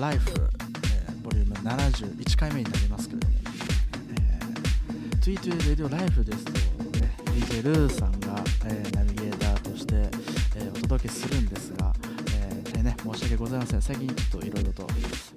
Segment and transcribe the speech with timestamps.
[0.00, 3.34] Radio Life、えーボリューム71回目になりますけれども、
[4.16, 6.52] えー、Tweet2L Radio Life ですと、
[6.98, 9.94] ね、DJ ルーさんが、えーナビゲーターとして、
[10.56, 11.92] えーお届けするんですが、
[12.38, 13.82] えーね、申し訳ございません。
[13.82, 14.86] 最近ちょっといろいろと、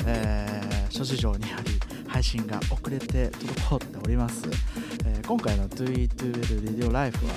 [0.06, 4.44] えー諸事情にあり配信が遅れて滞っております、
[5.06, 7.34] えー今回の Tweet2L Radio Life は、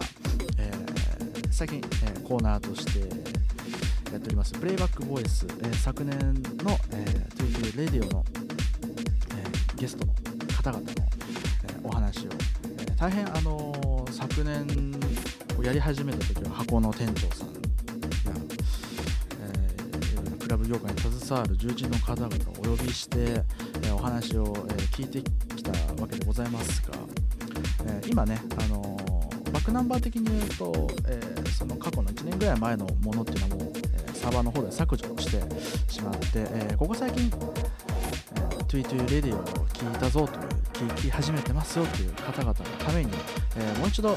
[0.58, 3.16] えー最近、えーコーナーとして
[4.27, 4.52] ております。
[4.55, 6.19] プレイバックボイス、えー昨年
[6.64, 10.12] の、えー、TVL レディオの、えーゲストの
[10.56, 10.91] 方々の、
[11.69, 12.30] えーお話を、
[12.80, 14.66] えー大変、あのー昨年
[15.58, 17.54] をやり始めた時は箱の店長さんや、
[19.41, 25.22] えークラブ業界に携わる重鎮の方々をお呼びして、えーお話を、えー聞いて
[25.54, 25.70] きた
[26.02, 26.98] わけでございますが、
[27.86, 35.41] えー今ね、あのーバックナンバー的に言うと、えーその過去の1年ぐらい前のものっていうのはもう、えサーバーの方で削除して
[35.92, 40.28] しまって、えーここ最近、えー、トゥイトゥレディオを聞いたぞ
[40.72, 43.12] という聞き始めてますよという方々のために、
[43.56, 44.16] えーもう一度、えー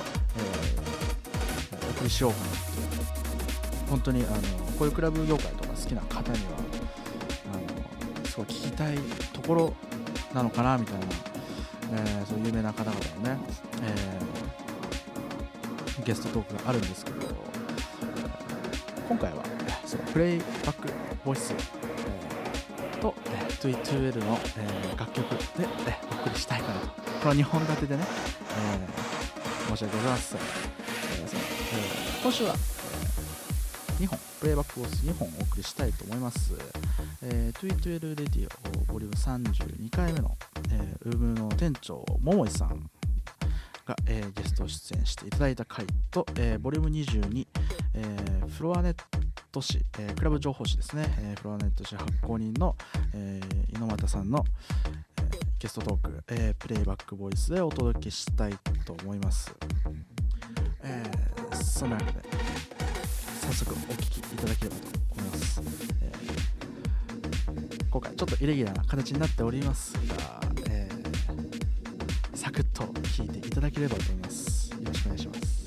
[1.90, 3.88] お送りしようかなっていう。
[3.88, 4.38] 本当にあの
[4.80, 6.46] こういうクラブ業界とか好きな方には
[7.54, 8.98] あのすごい聞きたい
[9.32, 9.76] ところ
[10.34, 11.06] なのかなみたいな、
[11.94, 13.38] えーそういう有名な方々のね、
[13.84, 17.18] えーゲストトークがあるんですけど、
[19.08, 19.44] 今回は
[20.14, 20.90] プレイバック
[21.24, 23.00] ボイス、えー。
[23.00, 26.88] と、えー、212L の、えー楽曲で、えーお送りしたいかなと。
[26.88, 28.04] この2本立てでね、
[28.58, 29.70] えー。
[29.70, 32.54] 申し訳ございません、えーえー今週は、
[34.00, 36.54] え2本プレイバックボイス2本お送りしたいと思います、
[37.24, 38.48] えー、212L レディ
[38.90, 40.38] オボリューム32回目の、
[40.72, 42.90] えー、ウームの店長桃井さん
[43.86, 47.48] が、えーゲスト出演していただいた回と、えーボリューム22、
[47.96, 49.04] えーフロアネット
[49.62, 52.76] 誌、えークラブ情報誌ですね、えーフロアネット誌発行人の、
[53.14, 54.44] えー猪俣さんの、
[55.18, 58.54] えゲストトーク、えプレイバックボイスでお届けしたい
[58.86, 59.54] と思います。
[60.84, 61.04] え
[61.54, 62.22] そんなわけで、
[63.42, 65.62] 早速お聞きいただければと思います。
[66.02, 66.12] え
[67.90, 70.40] 今回ちょっとイレギュラーな形になっておりますが、
[70.70, 71.00] えー
[72.38, 74.72] サクッと聞いていただければと思います。
[74.72, 75.59] よろしくお願いします。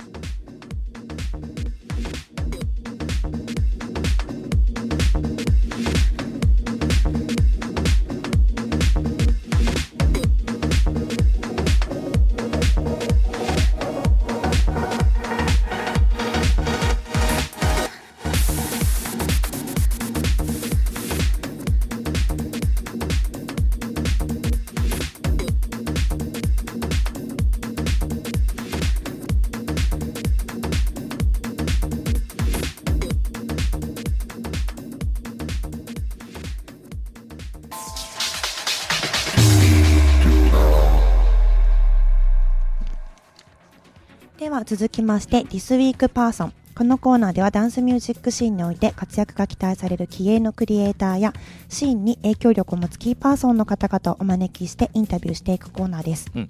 [44.63, 46.53] は続きまして、This Week Person。
[46.77, 51.35] このコーナーではダンスミュージックシーンにおいて活躍が期待される気鋭のクリエイターや
[51.69, 56.31] シーンに影響力を持つキーパーソンの方々をお招きしてインタビューしていくコーナーです。
[56.35, 56.49] うん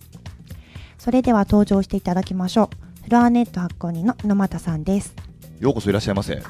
[0.99, 3.05] それでは登場していただきましょう。
[3.05, 5.15] フロアネット発行人の野俣さんです。
[5.59, 6.41] ようこそいらっしゃいませ。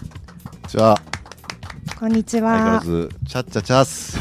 [0.69, 1.01] じゃあ、
[1.99, 2.81] こんにち相変わらは。
[2.81, 4.19] ず、チャッチャチャっす。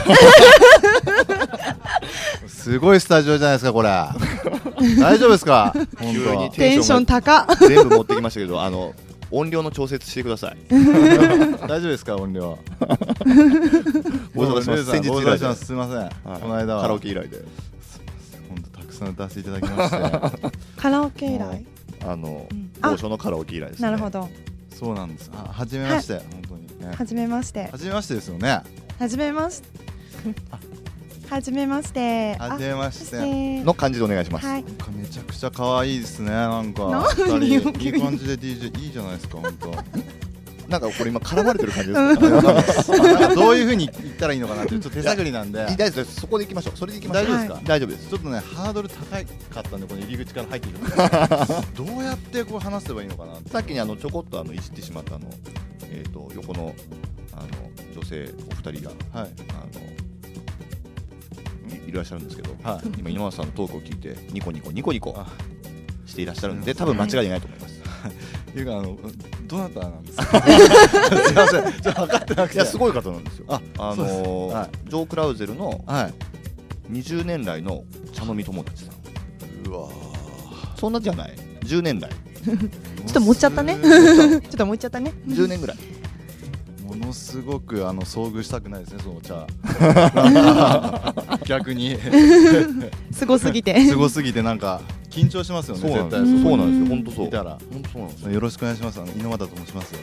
[2.47, 3.89] すごいスタジオじゃないですか、これ。
[4.99, 5.73] 大丈夫ですか？
[5.97, 6.55] 本急に当。
[6.55, 7.47] テンション高っ。
[7.67, 8.93] 全部持ってきましたけど、あの
[9.31, 10.57] 音量の調節してください。
[10.69, 12.59] 大丈夫ですか、音量。
[14.35, 14.85] ご無沙汰します。
[14.85, 15.65] 先日す。
[15.65, 15.95] すみません。
[15.97, 16.81] はいこの間は。
[16.83, 17.37] カラオケ以来で、
[18.49, 20.57] 本当たくさん歌わせていただきまして。
[20.75, 21.65] カラオケ以来？
[22.05, 23.89] あのうんあ某所のカラオケ以来です、ね。
[23.89, 24.09] なるほ。
[24.09, 24.27] ど。
[24.77, 25.29] そうなんです。
[25.33, 26.95] あ、はじめまして、本当にね。
[26.97, 27.77] はじめましては。
[27.77, 28.61] じめましてですよね。
[28.99, 29.69] はじめまして。
[31.31, 32.35] はじめまして。
[32.35, 33.63] はじめまして。
[33.63, 34.45] の感じでお願いします。
[34.45, 34.65] はい。
[34.65, 36.29] なんかめちゃくちゃ可愛いですね。
[36.29, 36.83] なんか
[37.41, 37.61] いい
[38.01, 39.37] 感じで DJ いいじゃないですか。
[39.37, 39.71] 本当。
[40.67, 42.91] なんかこれ今絡まれてる感じです
[43.23, 43.33] か。
[43.33, 46.19] どういう風に言ったらいいのかなってちょっと手探りなんでいい大丈夫です。
[46.19, 46.77] そこで行きましょう。
[46.77, 47.27] それで行きましょう。
[47.27, 48.09] 大丈夫ですか大丈夫です。
[48.09, 49.17] ちょっとねハードル高か
[49.61, 50.79] ったんでこの入り口から入っていく
[51.77, 55.29] のどうやってこう話せばいいのかなってさっきにあのちょこっとあのいじってしまったあの
[55.83, 56.75] えっ、と横の
[57.31, 57.47] あの
[57.95, 58.91] 女性お二人が
[59.21, 60.00] はいあの
[61.91, 62.99] いいらっしゃるんですけど、はい。
[62.99, 65.27] 今井上さんのトークを聞いてニコニコニコニコあ。
[66.05, 67.81] していらっしゃるんで多分間違いないと思います。
[68.57, 68.97] いうかあの
[69.47, 70.25] どなたなんですか？
[70.41, 71.81] すいません。
[71.81, 72.55] ちょっと分かってなくて。
[72.55, 73.45] いやすごい方なんですよ。
[73.49, 76.13] ああのーはジョー・クラウゼルのはい。
[76.91, 77.83] 20年来の
[78.13, 79.69] 茶飲み友達さん。
[79.69, 79.87] うわ
[80.75, 81.35] そんなじゃない。
[81.61, 82.09] 10年来。
[82.43, 82.53] ちょ
[83.09, 83.75] っと持っちゃったね。
[83.75, 85.13] もちょっともういっちゃったね。
[85.27, 85.77] 10年ぐらい。
[87.05, 89.47] のすごくあの遭遇したくないですねそのお茶
[91.51, 91.97] 逆に。
[93.11, 93.79] すごすぎて。
[93.85, 96.43] すごすぎてなんか緊張しますよねそうなんです絶対。
[96.43, 96.95] そうなんですよ。
[96.95, 97.27] 本当そう。
[97.27, 97.57] いたら。
[97.71, 98.31] 本当そうなんですよ。
[98.31, 99.01] よろしくお願いします。
[99.01, 99.93] あの猪俣と申します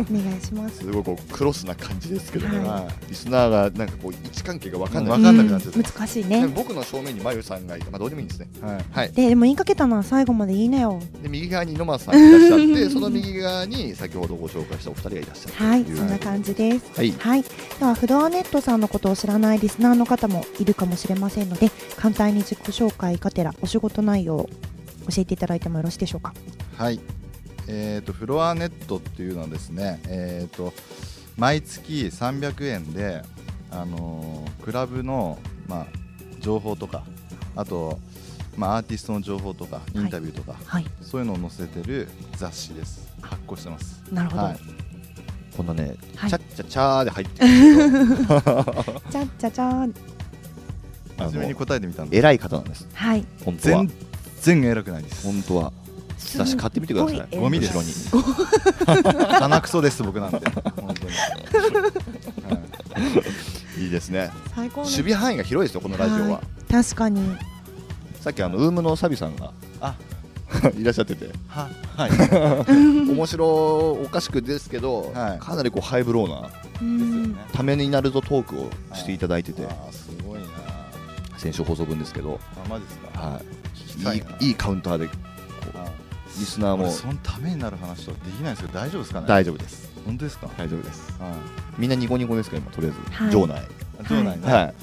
[0.00, 0.78] お願いします。
[0.78, 5.04] すごいこうクロスな感じですけどね、ははリスナーがなんかこう位置関係が分かん。
[5.04, 5.84] ない、わかんなくなっちゃったうん。
[5.84, 6.46] 難しいね。
[6.48, 8.48] 僕の正面にまゆさんがいて、まあ、どうでもいいんですね。
[8.60, 8.84] いはい。
[8.90, 9.12] はい。
[9.12, 11.00] ででも言いかけたのは最後までいいなよ。
[11.22, 16.84] で右側に野間さんいらっしゃって その右側に先ほどご紹介したお二人がいらっしゃるはいそんな感じです。
[16.94, 17.12] はい。
[17.18, 17.48] はい、で
[17.80, 24.48] はフロアネットさんのことを知らないリスナーの方もいるかもしれませんので簡単に自己紹介がてらお仕事内容を
[25.08, 26.34] 教えていただいてもよろしいでしょうか。
[26.76, 27.00] はい、
[27.68, 30.72] えー、とフロアネットっていうのはですね、えー、と
[31.36, 33.22] 毎月300円で、
[33.70, 35.86] あのークラブの、まあ、
[36.40, 37.04] 情報とか
[37.54, 38.00] あと、
[38.56, 40.86] まあ、アーティストの情報とかインタビューとか、はい。
[41.00, 43.08] そういうのを載せてる雑誌です。
[43.22, 44.02] 発行してます。
[44.10, 44.58] なるほど、はい。
[45.56, 46.30] こんなね、はい。
[46.30, 47.48] チャッチャチャーで入ってる。
[47.48, 49.94] んですけどじゃっちゃじゃー
[51.18, 52.88] 初めに答えてみたんで偉い方なんです。
[52.92, 53.24] はい。
[53.44, 53.84] 本当は。
[54.40, 55.26] 全然偉くないです。
[55.26, 55.72] 本当は
[56.16, 57.36] 雑誌買ってみてください。
[57.36, 57.72] ゴミでに。
[59.38, 60.38] 鼻くそです僕なんて。
[60.80, 62.58] 本当に、は
[63.78, 63.82] い。
[63.82, 64.30] いいですね。
[64.54, 66.72] 最高の守備範囲が広いですよこのラジオは、はい。
[66.72, 67.36] 確かに。
[68.20, 69.94] さっきあのウームのサビさんがあ。
[70.78, 71.30] いらっしゃってて。
[71.48, 71.68] は。
[71.96, 72.10] はい。
[73.12, 73.46] 面白
[73.92, 75.38] おかしくですけど、はい。
[75.38, 76.48] かなりこうハイブローな
[77.52, 80.46] ためになるぞトークをしていただいてて、すごいな。
[81.36, 83.20] 先週放送分ですけど、あマジですか。
[83.20, 83.40] は、
[83.98, 84.04] い。
[84.04, 84.14] な。
[84.14, 85.25] いいいいカウンターであ
[86.38, 86.84] リスナーも。
[86.84, 89.26] 俺そのためになる話とかできないですけど大丈夫ですかね？
[89.28, 89.90] 大丈夫です。
[90.04, 90.48] 本当ですか？
[90.56, 91.12] 大丈夫です。
[91.20, 91.32] はい。
[91.78, 93.32] みんなニコニコですけど今とりあえず、はい。
[93.32, 93.62] 場内。
[94.00, 94.52] あ場内ね。
[94.52, 94.74] はい。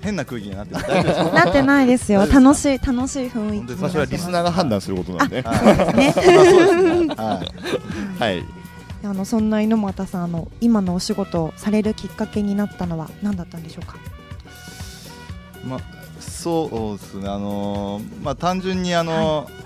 [0.00, 0.74] 変な空気になって
[1.32, 2.26] なってないですよ。
[2.26, 3.72] 楽しい楽しい雰囲気。
[3.80, 5.40] まあそれはリスナーが判断することなんで。
[5.48, 7.40] は
[8.18, 8.20] い。
[8.20, 8.44] はい。
[9.02, 13.96] あのそんな猪俣さんあの今のお仕事をされるきっかけになったのは何だったんでしょうか？
[15.66, 15.80] まあ
[16.20, 17.28] そうですね。
[17.28, 19.64] あのーまあ単純にあのー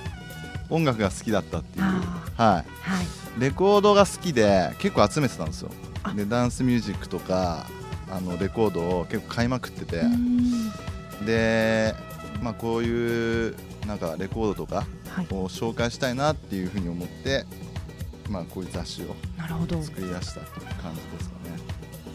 [0.71, 1.85] 音楽が好きだったっていう。
[1.85, 2.67] あはい。
[2.83, 3.07] はい。
[3.39, 5.71] レコードが好きで結構集めてたんですよ。
[6.03, 6.13] あ。
[6.13, 7.67] でダンスミュージックとか
[8.11, 10.71] あのレコードを結構買いまくってて、うん。
[11.27, 11.95] で、
[12.43, 13.55] まあ、こういう
[13.87, 15.27] なんかレコードとかはい。
[15.31, 17.45] を紹介したいなっていうふうに思って、
[18.29, 19.17] まあ、こういう雑誌を
[19.83, 21.59] 作り出したっていう感じですかね。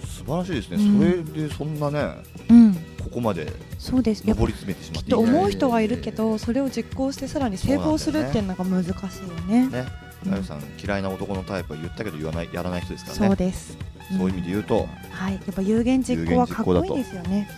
[0.06, 1.26] 素晴らしいですね、うん。
[1.26, 4.24] それでそんなねうんここまでそうです。
[4.26, 9.00] やっぱ上り詰めてしまっきってね思う人はいるけどそれを実行してさらに成功するっていうのが難しいよ
[9.48, 9.68] ね。
[9.68, 9.86] ね。
[10.26, 13.28] うんさん嫌いな男のタイプは言ったけど言わないやらない人ですからね。
[13.28, 13.78] そうです。
[14.18, 15.34] そういう意味で言うと、はい。
[15.34, 17.50] やっぱ有言実行はかっこいいですよね。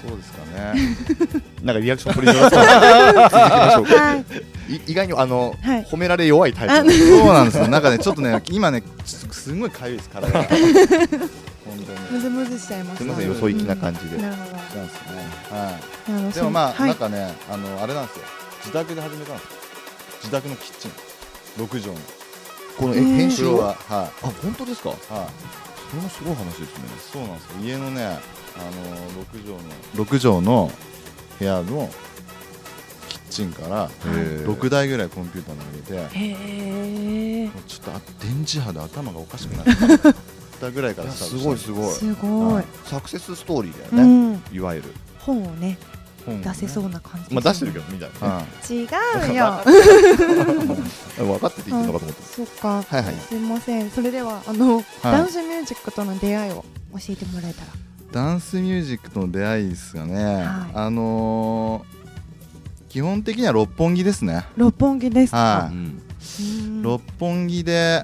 [0.00, 0.74] そうですかね。
[1.62, 2.60] なんかリアクション取りづらそう。
[3.28, 3.84] 続きましょう。
[3.84, 4.74] かはい。
[4.74, 5.84] い意外にあの、はい。
[5.84, 7.66] 褒められ弱いタイプあなんでそうなんですよ。
[7.68, 10.48] なんかね、ちょっとね、今ね、すすごい痒いです、体が。
[11.68, 11.98] 本当に。
[12.10, 15.16] むずむずしちゃいますすみませんよそ行きな感じで、うんなるほそうなんですね。
[15.50, 16.32] はい。
[16.32, 18.24] でもまあ、はいなんかね、あの、あれなんですよ。
[18.60, 19.50] 自宅で始めたんですよ。
[20.22, 20.90] 自宅のキッチン。
[21.58, 22.00] 六畳の。
[22.78, 23.50] このええー編集は？
[23.50, 24.90] それは、はあ本当ですか？
[24.90, 24.92] い。
[24.92, 25.00] はい。
[25.90, 27.50] それもすごい話ですねそうなんですよ。
[27.62, 28.18] 家のね、あの、
[29.16, 29.62] 六畳の。
[29.94, 30.70] 六畳の？
[31.38, 31.90] 部屋の。
[33.08, 36.18] キッチンから、へー六台ぐらいコンピューターに入れて。
[36.18, 39.64] へえもうちょっとあ電磁波で頭がおかしくな
[40.58, 41.44] ったぐらいからいやスタートす。
[41.44, 41.92] ごいすごい。
[41.92, 42.54] すごい。
[42.54, 42.64] はい。
[42.84, 44.42] サクセスストーリーうだよね、ん。
[44.52, 45.78] いわゆる、本をね
[46.26, 47.34] 本出せそうな感じ。
[47.34, 48.74] まあ、出してるけどみたいな、は違
[49.32, 49.62] うよ。
[51.24, 52.22] 分かってて言ってるのかと思って。
[52.22, 52.68] そっか。
[52.82, 53.14] はいはい。
[53.28, 53.90] すいません。
[53.90, 57.66] それではあのダンスミュージックとの出会いを教えてもらえたら。
[57.66, 57.70] い
[58.12, 60.44] ダンスミュージックとの出会いですがね、はい。
[60.74, 61.98] あのー
[62.88, 65.70] 基本的には六本木ですね、六本木ですか。
[66.82, 68.02] 六本木で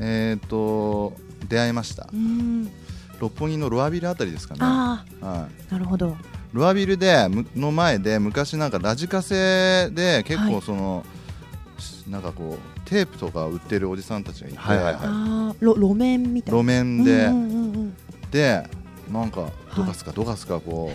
[0.00, 1.12] えっ、と
[1.46, 2.08] 出会いました。
[2.12, 2.70] うん。
[3.18, 6.10] 六本木のロアビルあたりですかね、あはあなるほど。
[6.10, 6.12] い、
[6.52, 10.52] ロアビルでむの前で昔なんかラジカセで結はい。
[10.54, 11.04] 構その、
[12.08, 14.94] なんかこうテープとか売ってるおじさんたちがいて、はいはいはい。
[14.94, 16.58] ああ路路面みたいな。
[16.60, 17.96] 路面で、うんうんうんうん。
[18.30, 18.68] で
[19.10, 20.92] なんかどかすかどかすかこ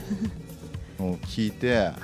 [1.00, 1.96] う のを聞いてはい。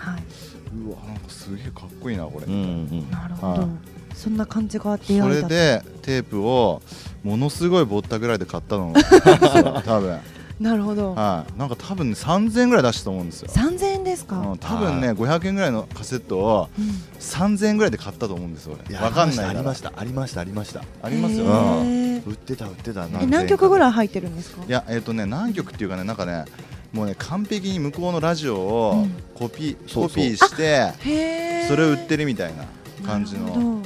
[0.86, 3.62] うわなんかすげえかっこいいなこれ、うんうんなるほど。
[3.62, 3.70] はい。
[4.16, 6.82] そんな感じが出そ会いだったれでテープを
[7.24, 8.94] ものすごいぼったぐらいで買ったの。
[9.86, 10.20] 多分。
[10.60, 11.14] なるほど。
[11.14, 11.60] はい。
[11.60, 14.40] なんか多分ね3000円ぐらい出したと思うんですよ、三千円ですか？
[14.40, 16.86] うん、多分ね500円ぐらいのカセットをうん。
[17.20, 20.82] 3000円ぐらいで買ったと思うんですよいや俺わかんないありましたありましたありました。
[21.04, 21.46] ありますよ。
[21.46, 23.08] へねー売ってた売ってた。
[23.08, 24.64] 何曲ぐらい入ってるんですか？
[24.68, 26.46] いやえっ、とね何曲っていうかねなんかね
[26.92, 29.12] もうね完璧に向こうのラジオうをん。
[29.36, 30.10] コピ,、そうそう。
[30.10, 32.64] コピーしてそれを売ってるみたいな
[33.06, 33.42] 感じの。
[33.42, 33.82] なるほ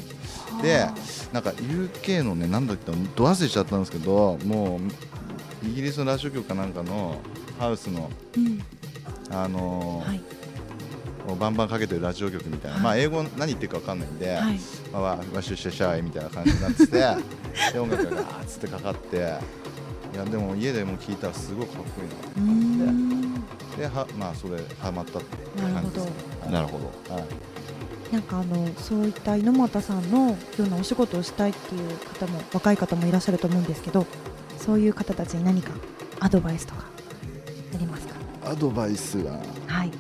[0.58, 0.64] ど。
[0.64, 0.88] で
[1.34, 4.80] なんか UK のねなんだっけど忘れちゃったんですけども
[5.64, 7.18] うイギリスのラジオ局かなんかの
[7.60, 8.62] ハウスのうん。
[9.34, 10.22] あのーはい。
[11.40, 12.84] バンバンかけてるラジオ局みたいな、はい。
[12.84, 14.60] まあ英語何言ってるかわかんないんで、はい。
[14.92, 16.92] まあ、わわしゅしゃしゃいみたいな感じになってて
[17.72, 19.20] で音楽がガーッつってかかってい
[20.18, 23.34] やでも家でも聞いたらすごいかっこいいなうーん。
[23.78, 26.08] ではまあそれハマったって感じです
[26.50, 26.86] なるほど。
[26.86, 27.14] はい。
[27.14, 27.26] なるほどはい
[28.12, 34.06] なんかあのそういった猪俣さんのようなお仕事をしたいっていう方も若い方もいらっしゃると思うんですけど
[34.58, 35.72] そういう方たちに何か
[36.20, 36.84] アドバイスとか
[37.74, 38.16] ありますか？
[38.44, 39.92] アドバイスははい。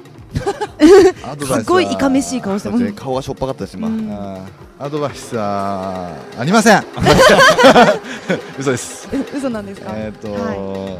[1.46, 2.84] すごいいかめしい顔してます。
[2.84, 4.12] ね顔がしょっぱかったです今、うん。
[4.12, 4.86] あー。
[4.86, 6.84] アドバイスはありません。
[8.60, 9.08] 嘘です。
[9.14, 9.92] う 嘘なんですか？
[9.96, 11.00] えっ、と、は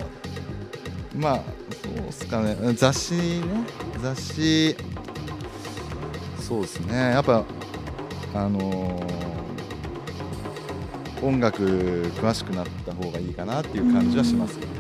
[1.16, 1.40] まあ
[1.84, 2.56] そうっすかね。
[2.76, 3.42] 雑誌ね。
[4.02, 4.76] 雑誌
[6.52, 6.96] そうですね。
[6.98, 7.46] やっぱ
[8.34, 9.32] あのー
[11.24, 11.64] 音楽
[12.16, 14.80] 詳しくなった方がいいかなっていう感じはしますけどね、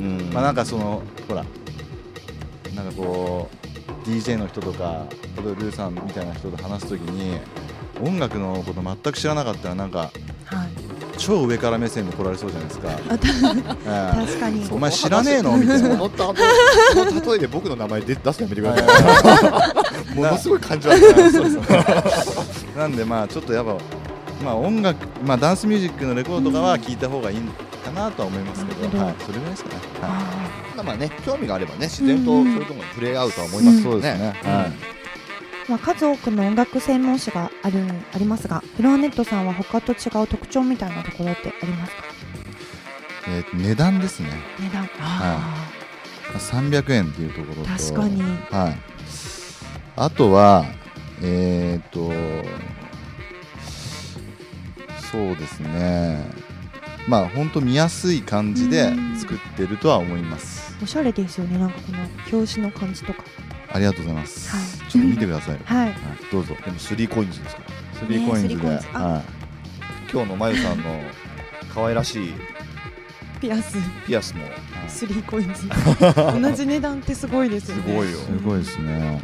[0.00, 0.32] うん。
[0.32, 1.44] まあなんかそのほら
[2.74, 3.50] なんかこ
[4.06, 5.04] う DJ の人とか
[5.36, 7.38] 例えばルーさんみたいな人と話すときに
[8.02, 10.10] 音楽のこと全く知らなかったらなんか
[10.50, 10.68] い、はい、
[11.18, 12.88] 超上から目線で来られそうじゃないですか。
[14.14, 14.66] 確かに。
[14.70, 15.58] お前知らねえの？
[15.58, 15.90] みたいな。
[15.90, 16.32] そのたそ
[17.04, 21.02] の例えで僕の名前で出すのやめてくださいものすごい感じ悪い
[22.76, 22.86] な。
[22.88, 23.76] んでまあちょっとやっぱ
[24.44, 27.38] まあ音楽まあダンスミュージックのレコードとかは聞いた方がいい
[27.84, 29.04] かなとは思いますけど、なるほど。
[29.06, 29.74] はい、それぐらいですかね。
[30.00, 30.08] は
[30.78, 32.44] あまあね興味があればね自然とうん。
[32.44, 34.26] そういうところにプレイアウトは思いい、ますよそうですね。
[34.26, 34.34] はい。
[34.36, 34.72] ー
[35.68, 42.02] まあ、数多くの音楽専門誌があるありますがフロアネットさんは他と違う特徴みたいなところってありますか？
[43.28, 44.28] えーと値段ですね。
[44.58, 44.88] 値段。
[45.00, 45.54] あ
[46.36, 47.68] 300円っていうところと。
[47.68, 48.22] 確かに。
[48.50, 48.91] はい。
[49.96, 50.64] あとは
[51.22, 52.10] えっ、と
[55.10, 56.24] そうですね。
[57.06, 60.74] まあ本当見やすい感じで作ってるとは思います。
[60.80, 61.58] ーおしゃれですよね。
[61.58, 61.98] なんかこの
[62.32, 63.24] 表紙の感じとか。
[63.70, 64.50] ありがとうございます。
[64.50, 64.90] はい。
[64.90, 65.60] ちょっと見てください。
[65.64, 65.86] はい。
[65.88, 65.96] はい、
[66.30, 66.54] どうぞ。
[66.64, 67.62] でもスリーコインズですか
[67.94, 69.22] スリーコインズで、は
[70.12, 70.84] 今日のまゆさんの
[71.72, 72.34] 可愛らしい
[73.40, 73.76] ピアス。
[74.06, 74.44] ピアスも。
[74.88, 75.68] スリーコインズ。
[76.40, 77.82] 同じ値段ってすごいですよね。
[77.82, 78.18] すごいよ。
[78.18, 79.20] い、すごいですね。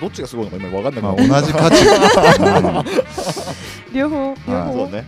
[0.00, 1.84] どっちがすごいのか今分かんないまあ同じ価値。
[3.92, 4.66] 両方両はい。
[4.66, 5.04] 方そうね。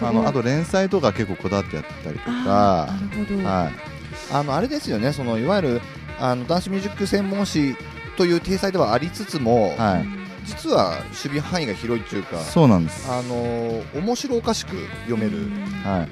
[0.00, 3.72] あのあと連載とか結構こだわってやったりとあか、ーなるほど、はい。
[4.32, 5.12] あのあれですよね。
[5.12, 5.80] そのいわゆる
[6.20, 7.76] あのダンスミュージック専門誌
[8.16, 10.06] という体裁ではありつつも、はい。
[10.44, 13.06] 実は守備範囲が広いっていうかそうなんです。
[13.10, 14.76] あの面白おかしく
[15.06, 15.50] 読める、
[15.84, 16.08] はい。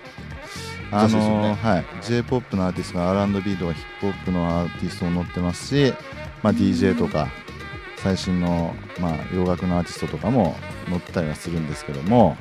[0.93, 1.49] あ難しいですよね。
[1.49, 5.95] のはい、J-POP のアーティストが R&B とかヒップホップのアーティストも載ってますし、
[6.43, 7.29] まあ、うん DJ とか
[7.97, 10.55] 最新の、まあ、洋楽のアーティストとかも
[10.89, 12.37] 載ったりはするんですけども、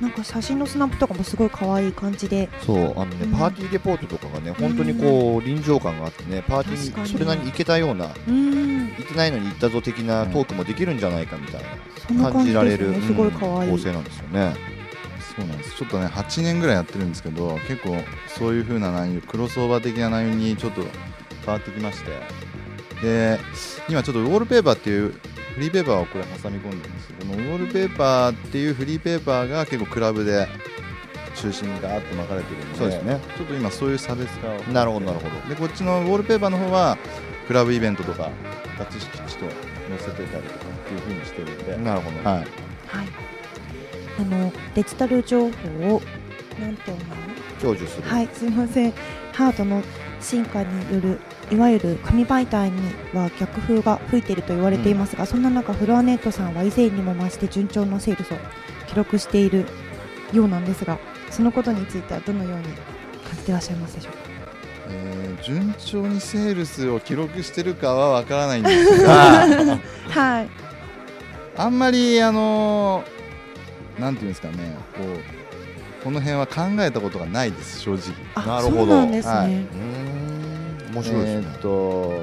[0.00, 2.48] なんか写真のスナップとかもすごい可愛い感じで。
[2.64, 3.32] そうあのね、うん。
[3.32, 8.88] パーティーレポートとかがね本当にこう臨場感があってねパーティーにそれなりに行けたようなうん。
[8.88, 11.62] 行ってないのに行ったぞ的なトークもできるんじゃないかみたい
[12.16, 14.54] な感じられる、ですねすごい可愛い、うん構成なんですよね。
[15.36, 15.76] そうなんです。
[15.76, 17.96] ちょっとね8年ぐらいやってるんですけど結構
[18.28, 20.82] そういう風な内容クロスオーバー的な内容にちょっと
[21.44, 22.10] 変わってきまして
[23.02, 23.38] で
[23.88, 25.14] 今ちょっとウォールペーパーっていう
[25.54, 27.08] フリーペーパーをこれ挟み込んでるんです。
[27.08, 30.46] けどこのウォールペーパーっていうフリーペーパーが結構クラブで
[31.34, 33.20] 中心にガーッと巻かれてるんでそうですね。
[33.36, 34.54] ちょっと今そういう差別化を。
[34.72, 35.48] なるほどなるほど。
[35.48, 36.98] でこっちのウォールペーパーの方は
[37.46, 38.30] クラブイベントとか
[38.78, 42.46] ガチキチと載せてたりとかっていう風にしてるんで、なるほど、はい、はい、
[44.20, 46.02] あのデジタル情報を
[46.60, 47.16] なんて読むの
[47.60, 48.92] 享受する、はいすいません。
[49.32, 49.82] ハードの
[50.20, 52.80] 進化によるいわゆる紙媒体に
[53.12, 58.36] は逆風が吹いていると言われていますが、そんな中フロアネットさんは以前にも増して順調なセールスを
[58.88, 59.66] 記録している
[60.32, 60.98] ようなんですが
[61.30, 62.72] そのことについてはどのように感
[63.36, 64.18] じていらっしゃいますでしょうか？
[64.90, 69.46] えー順調にセールスを記録してるかはわからないんですが
[70.10, 70.48] はい。
[71.56, 78.00] あんまりあのーなんていうんですかねこうこの辺は考えたことがないです正直。
[78.34, 78.76] あなるほど。
[78.78, 79.66] そうなんですね、はい
[80.92, 82.22] 面白いですね、えーっと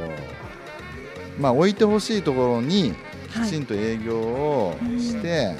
[1.39, 2.93] まあ置いてほしいところに
[3.29, 3.47] はい。
[3.47, 5.53] きちんと営業をして、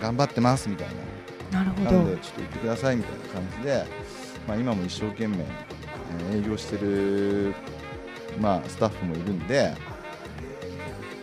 [0.00, 0.88] 頑張ってますみたい
[1.52, 1.60] な。
[1.60, 3.84] なるほなのでどちょっと行ってくださいみたいな感じで、
[4.46, 7.54] まあ、今も一生懸命、えー営業してる、
[8.40, 9.74] まあ、スタッフもいるんで、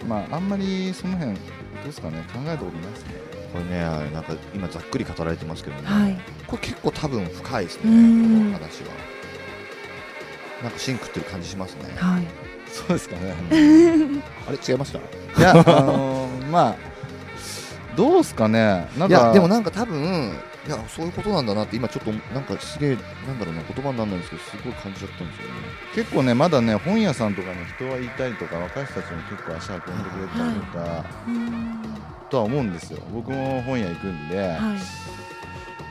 [0.08, 1.42] まあ、あんまりその辺ど
[1.84, 2.26] うですかね。
[2.34, 3.14] 考えたことないですね。
[3.54, 3.80] これね
[4.14, 6.18] なんか今ざっくり語られてますけどね、はい。
[6.46, 8.24] これ結構多分深いですうねん。
[8.24, 8.90] この話は
[10.62, 11.94] なんかシンクってる感じしますね。
[11.98, 12.24] はい。
[12.72, 13.34] そうですかね。
[14.48, 15.00] あれ違いました？
[15.00, 16.76] いや、あのー まあ
[17.96, 18.88] どうすかね。
[18.98, 20.34] なんいかやでもなんか多分
[20.68, 25.52] いやそういうことなんだなって今ちょっとなんかすげえなんだろうな言葉にならないんですけどすごい感じちゃったんですよね。
[25.96, 31.78] 結構ねまだね本屋さんとかに人はいたりとか若い人たちも結構足運んでくれたりとか、うん
[32.30, 33.00] とは思うんですよ。
[33.14, 34.58] 僕も本屋行くんで、はい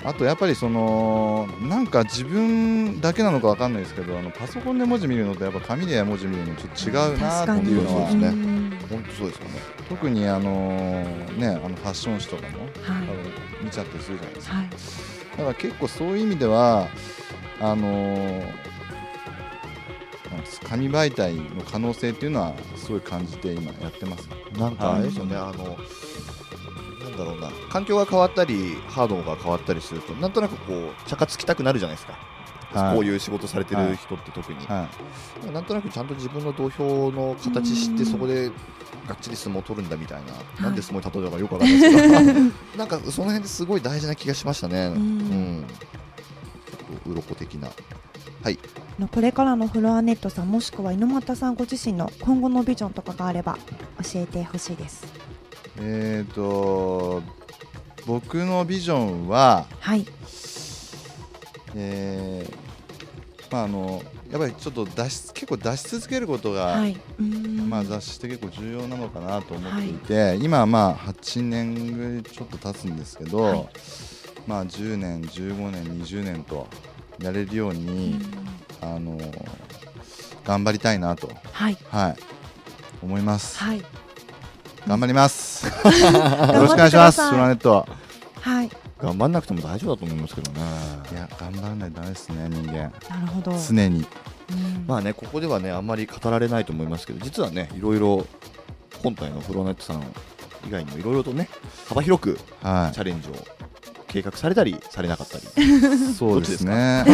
[0.04, 8.78] あとやっぱりそのなんか自分だけなのかわかんないですけどあのパソコンで文字見るのとやっぱ紙で文字見るのちょっと違うなっていうのは、確かにうん。
[8.88, 9.60] 本当そうですよね。
[9.88, 11.04] 特にあの
[11.36, 12.70] ねあのファッション誌とかも、はい。
[12.82, 13.06] あの
[13.62, 14.56] 見ちゃったりするじゃないですか。
[14.56, 14.68] はい。
[14.70, 16.88] だから結構そういう意味では
[17.60, 18.76] あのー
[20.68, 25.76] 紙媒体の可能性っていうのはすごい感じて今やってますなんかあれですよね、あの
[27.16, 27.50] だろうな。
[27.68, 32.18] 環境が変わったりハードが変わったりするとなんとなくこう茶化つきたくなるじゃないですか、
[32.72, 32.94] はい。
[32.94, 34.88] こういう仕事されてる人って特に、は
[35.52, 38.06] なんとなくちゃんと自分の土俵の形知ってうん。
[38.06, 38.50] そこで
[39.06, 40.22] がっちり相撲を取るんだみたい
[40.58, 42.40] な、なんで相撲に例えたかよくわかんないですけど。
[42.76, 44.92] なんかその辺ですごい大事な気がしましたね、ん。
[44.92, 45.64] うん。
[45.66, 47.68] ちょっと鱗的な。
[48.42, 48.58] はい。
[49.12, 53.58] これからのフロアネットさんもしくは猪俣さんご自身の今後のビジョンとかがあれば
[54.02, 55.04] 教えてほしいです。
[55.04, 55.35] い
[55.78, 57.22] えっ、と
[58.06, 60.06] 僕のビジョンははい。
[61.74, 62.66] えー
[63.52, 66.96] まああのやっぱりちょっと出し結構出し続けることが、はい。
[67.20, 67.70] うん。
[67.70, 73.68] まあ、雑誌って結構重要なのかなと思っていて、今はまあ8年ぐらいちょっと経つんですけど、はい。
[74.46, 76.66] まあ、10年、15年、20年と
[77.20, 78.18] やれるように、
[78.80, 79.18] あの
[80.44, 81.78] 頑張りたいなと、はい。
[81.88, 82.16] はい、
[83.02, 83.58] 思います。
[83.58, 83.82] はい
[84.86, 85.66] 頑張ります。
[85.68, 87.30] よろしくお願いします。
[87.30, 87.86] フラネット。
[88.40, 90.60] はい頑張んなくても大丈夫だと思いますけどね
[91.12, 92.74] いや、頑張らないとダメですね、人間。
[92.74, 94.06] なるほど常に。
[94.50, 98.24] うんまあねここではねあんまり語られないと思いますけど実はねいろいろ
[99.02, 100.02] 本体のフローネットさん
[100.66, 101.48] 以外にもいろいろとね
[101.88, 103.32] 幅広くはチャレンジを
[104.08, 105.44] 計画されたりされなかったり。
[106.10, 106.14] い。
[106.14, 107.04] そうですね。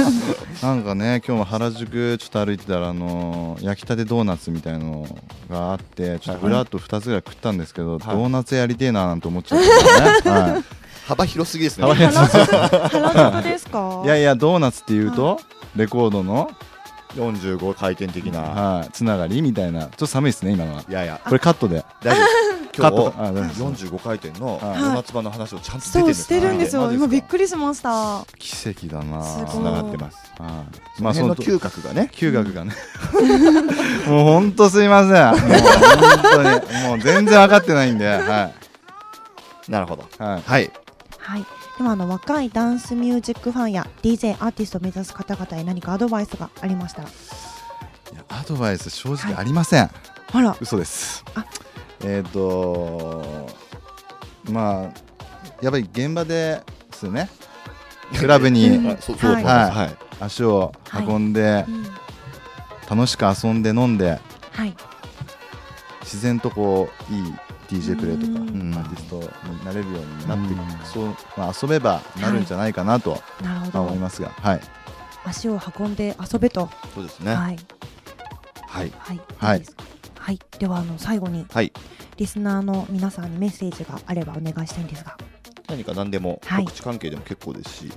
[0.62, 5.06] なんかね、今日も原宿ちょっと歩いてたら、あの焼きたてドーナツみたいの
[5.50, 10.30] があって、ちょっとふらっと2つぐらい食ったんですけど、ドーナツやりてえななんて思っちゃったんですね。
[10.34, 10.64] はい。
[11.06, 11.82] 幅広すぎですね。
[11.82, 14.02] 幅広原宿ですか？
[14.04, 15.40] いやいやドーナツっていうと
[15.74, 16.50] レコードの、
[17.16, 18.40] 45回転的な。
[18.40, 19.80] はい、つながりみたいな。
[19.80, 20.84] ちょっと寒いですね今のは。
[20.88, 21.20] いやいや。
[21.24, 21.84] これカットで。
[22.02, 24.78] 大丈夫今日あ大丈夫です45回転のドはい。
[24.78, 26.00] ーナツ版の話をちゃんと出てる。
[26.00, 28.24] そうんですしてるんですよ今びっかくりしました。
[28.38, 29.22] 奇跡だな。
[29.22, 29.46] すごい。
[29.50, 30.32] つながってます。
[30.38, 30.64] は
[30.98, 31.02] い。
[31.02, 32.10] まあそのの嗅覚がね。
[32.14, 32.72] 嗅覚がね。
[34.08, 35.10] もう本当すいません。
[35.10, 36.88] もう本当に。
[36.88, 38.06] もう全然分かってないんで。
[38.06, 38.50] は
[39.68, 40.02] なるほど。
[40.02, 40.42] いはい。
[40.44, 40.70] はい。
[41.18, 41.44] はい。
[41.78, 47.08] ではあの若いダンスミュージックファンや DJ アーティストを目指す方々へ何かアドバイスがありましたら。
[47.08, 47.12] い
[48.14, 49.90] やアドバイス正直ありません、
[50.32, 50.56] あら。
[50.60, 51.24] 嘘です。
[51.34, 51.44] あ
[52.04, 53.46] えっ、と
[54.50, 54.82] まあ
[55.62, 56.62] やっぱり現場で
[56.92, 57.28] すね。
[58.18, 58.68] クラブに。
[59.18, 59.70] はいはい。
[59.70, 59.96] はい。
[60.20, 60.72] 足を
[61.08, 61.86] 運んで、うん。
[62.90, 64.20] 楽しく遊んで飲んで
[64.52, 64.74] はい。
[66.02, 67.34] 自然とこういい
[67.68, 68.74] DJ プレイとか、うん。
[68.74, 69.16] アーティスト
[69.48, 70.68] になれるようになっていく、うん。
[70.84, 73.70] そうまあ、遊べばなるんじゃないかなとなるほど。
[73.74, 74.60] まあ思いますが、はい、
[75.24, 76.68] 足を運んで遊べと。
[76.94, 77.34] そうですね。
[77.34, 77.58] はい。
[78.66, 78.92] はい。
[78.98, 79.20] はい。
[79.38, 79.84] はいいですか？
[80.22, 80.38] はい。
[80.58, 81.72] ではあの最後にはい。
[82.16, 85.16] リスナーの皆さんにメッセージがあればお願いしたいんですが。
[85.68, 86.64] 何か何でもはい。
[86.64, 87.92] 告知関係でも結構ですし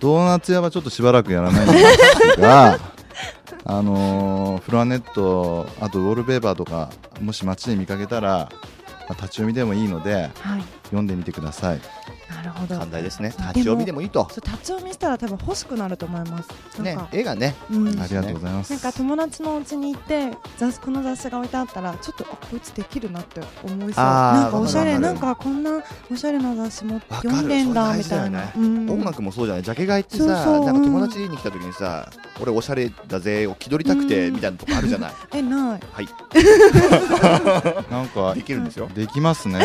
[0.00, 1.78] ドーナツ屋はちょっとしばらくやらないんで
[2.34, 2.78] すが
[3.64, 8.48] あのーフロアネットあとウォールペーパーとかもし街で見かけたら、
[9.08, 10.62] まあ立ち読みでもいいのではい。
[10.84, 11.80] 読んでみてください
[12.36, 12.78] なるほど。
[12.78, 13.28] 寛大ですね。
[13.28, 14.28] 立ち読みでもいいと。
[14.30, 16.82] そう立ち読みしたら多分欲しくなると思います。
[16.82, 16.94] ね。
[16.94, 17.54] か、絵がね。
[17.70, 18.00] うん。
[18.00, 18.72] ありがとうございます。
[18.72, 24.04] なんか友達のお家に行って雑この雑誌が置いてあったらちょっとあこいつできるなって思いそう。
[24.04, 28.52] なんかおしゃれなんかこんなおしゃれな雑誌も読んでんだみたいな、ね。
[28.56, 28.90] うん。
[28.90, 29.62] 音楽もそうじゃない。
[29.62, 30.66] ジャケ買いってさそうそう。
[30.66, 34.34] なんか友達家に来た時にさ俺おしゃれだぜを気取りたくてうん。
[34.34, 35.12] みたいなとこあるじゃない。
[35.32, 35.80] えない。
[35.92, 36.08] はい。
[37.90, 38.88] なんかできるんですよ。
[38.94, 39.58] できますね。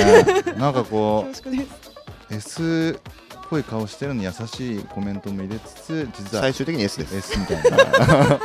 [0.58, 1.90] なんかこ恐縮です。
[1.90, 1.91] う
[2.32, 7.16] S っぽい顔してるのに優しいコメントも入れつつ実は最終的に S です。
[7.18, 8.40] S みたいな。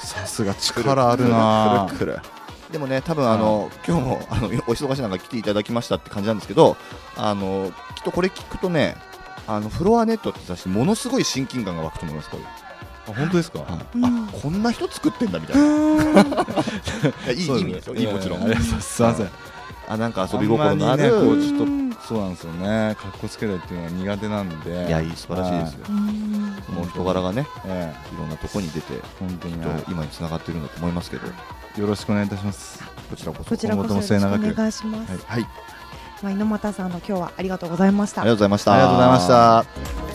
[0.00, 2.38] さすが力あるなくるくるくる
[2.72, 6.76] でもね多分あの、今日もあのお忙しい中来ていただきましたって感じなんですけど
[7.16, 8.96] あのきっとこれ聞くとね
[9.46, 14.04] あのフロアネットって雑誌ものすごい親近感が湧くと思いますこれ、あ本当ですか、うん。
[14.04, 15.66] あこんな人作ってんだみたういな。
[17.32, 17.94] いやい意味ですよ。
[17.94, 18.54] いいもちろん。
[18.56, 19.30] すすいません。
[19.88, 22.96] あなんか遊び心のああんまるりねこうちょっとうんそうなんですよね。
[22.98, 24.70] かっこつけたいっていうのは苦手なんで。
[24.70, 25.86] いやいい素晴らしいですよ。
[25.90, 31.26] うんその人柄がねえいろんなとこに出てえ本当に、きっと今につながってるんだと思いますけど。
[31.76, 32.82] よろしくお願いいたします。
[33.10, 34.50] こちらこそこちらこそ今後とも末永く。
[34.50, 35.42] お願いします、はい。
[36.22, 38.22] まあ、猪俣さんの今日はありがとうございました。
[38.22, 38.72] ありがとうございました。
[38.72, 40.07] ありがとうございました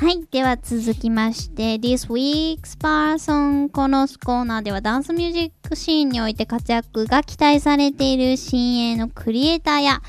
[0.00, 0.24] はい。
[0.30, 10.00] では続きまして、This Week's Person このコーナーではダンスミュージックシーンにおいて活躍が期待されている新鋭のクリエイターや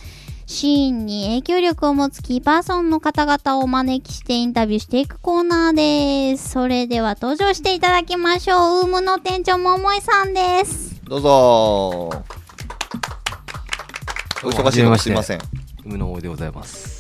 [0.46, 6.52] シーンに影響力を持つキーパーソンの方々をお招きしてインタビューしていくコーナーです。
[6.52, 8.84] それでは登場していただきましょう。
[8.84, 11.04] ウームの店長桃井さんです。
[11.04, 12.10] どうぞ
[14.42, 15.40] お忙しいのすいません
[15.84, 16.91] 無の思いでございます。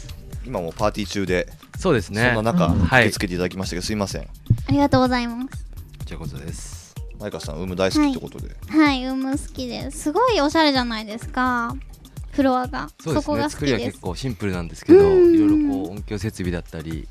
[0.51, 1.47] 今もパーティー中で
[1.79, 2.33] そうですね。
[2.35, 4.25] そんな中、はい受け付けていただきましたけどすいませんあ
[4.69, 5.47] りがとうございます。
[5.99, 6.93] こちらこそです。
[7.17, 9.99] マイカさんウーム大好きってことで、はい、ウーム好きです。
[9.99, 11.73] すごいおしゃれじゃないですか。
[12.31, 12.89] フロアが。
[13.01, 13.33] そうですね。
[13.33, 14.01] こが好きです作りは結。
[14.01, 17.07] 構シンプルなんですけど、うんいろいろこう音響設備だったり、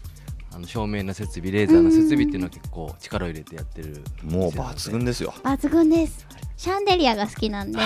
[0.53, 4.03] あの照明の設備、レーザーの設備っていうのは結構力を入れてやってる。
[4.23, 6.27] もう抜群ですよ抜群です。
[6.61, 7.79] シャンデリアが好きなんで。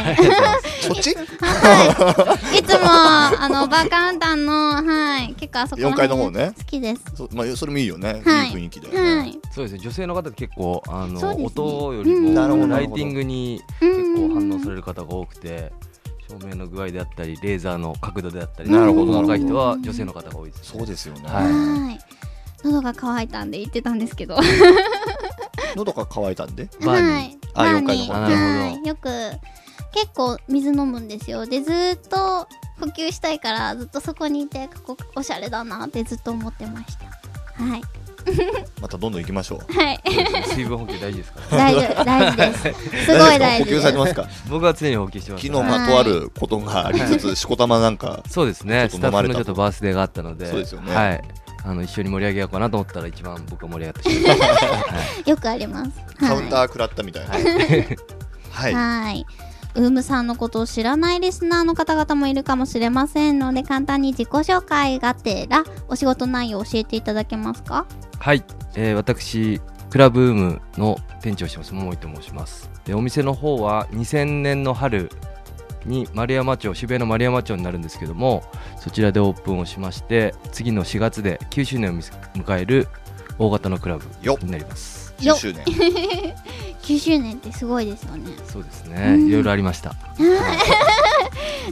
[0.80, 1.14] そっち？
[1.14, 2.58] はい。
[2.58, 5.32] いつも、あの、バーカウンターの、はい。
[5.34, 7.02] 結構あそこ4階の方ね好きです。
[7.14, 9.38] そ,、まあ、それもいいよね、はいい、い雰囲気だよね、はい。
[9.52, 9.78] そうですね。
[9.78, 15.72] 女性の方って結構あの、ね音よりうんなるほどもライティングにう結構ん反応される方が多くて。
[16.26, 20.78] 照明の具合であったり、レーザーの角度であったり、なるほど若い人は女性の方が多いです、ね。
[20.78, 21.98] そうですよね、はいはい。
[22.64, 24.38] 喉が渇いたんで言ってたんですけど。
[25.76, 26.66] 喉が渇いたんで？
[26.80, 27.38] バーにはい。
[27.54, 28.88] あバー4階のに方はい。
[28.88, 29.08] よく、
[29.92, 31.46] 結構水飲むんですよ。
[31.46, 32.48] で、ずーっと
[32.80, 37.64] 補給したいから、ずっとそこにいて、ここおしゃれだなってずっと思ってました。
[37.64, 37.82] はい。
[38.80, 39.72] またどんどん行きましょう。
[39.72, 40.00] はい。
[40.48, 41.74] 水分補給大事ですから、ね。
[41.74, 43.06] 大丈夫、大事です。
[43.06, 43.76] すごい大補事です。
[43.76, 44.14] 給されてます。
[44.14, 48.62] か僕は常に補給してます、昨日まあとあることがありつつ、しこたまなんかそうです。
[48.62, 50.74] ね、ちょスタッフっと飲まれたとのちょっとバースデーがあったので、そうです。
[50.74, 51.24] よねはい、
[51.64, 54.66] あの一緒に盛り上げようかなと思ったら、一番僕が盛り上がってしまいました。
[54.94, 55.90] はいよくあります。
[56.20, 56.58] カウンター。
[56.64, 57.44] ー食らったみたいなはい
[58.50, 59.26] はい、はい。
[59.76, 67.86] ウームさんのことを知らないリスナーの方々もいるかもしれませんので、簡単に自己紹介がてら、お仕事内容を教えていただけますか？
[68.20, 68.44] はい、
[68.76, 72.70] えー私、クラブームの店長をしてます、桃井と申します。
[72.84, 75.10] でお店の方は2000年の春
[75.84, 78.42] に丸山町、渋谷の丸山町になるんですけども、
[78.78, 82.88] そちらでオープンをしまして、次の4月で9周年を迎える
[83.38, 85.14] 大型のクラブよになります。
[85.18, 85.64] 10周年
[86.82, 88.32] 9 周年ってすごいですよね。
[88.46, 89.94] そうですね、いろいろありました。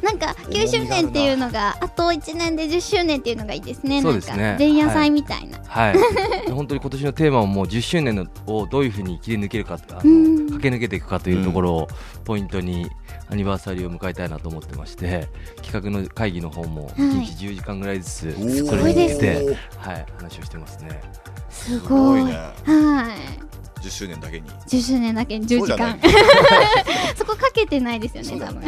[0.01, 4.01] なんか9周年っていうのがあと1年で10周年っていうのがいいですね。
[4.03, 5.59] そうですねなんか前夜祭みたいな。
[5.67, 5.95] はい、
[6.47, 11.89] で本当に今年のテーマはもう10周年のをどういうふうに切り抜けるかあの、うん駆け抜けていくかというところを
[12.25, 12.89] ポイントに
[13.29, 15.29] アニバーサリーを迎えたいなと思ってまして
[15.63, 21.01] 企画の会議の方も1日10時間ぐらいずつそれに向けすて、はい、話をしてますね。
[21.49, 22.19] すすご。
[22.19, 23.62] いねはい。
[23.83, 24.49] 10周年だけに。
[24.49, 25.99] 10周年だけに10時間。
[27.17, 28.63] そこかけてないですよね、多分。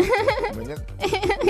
[0.52, 0.74] ごめんね。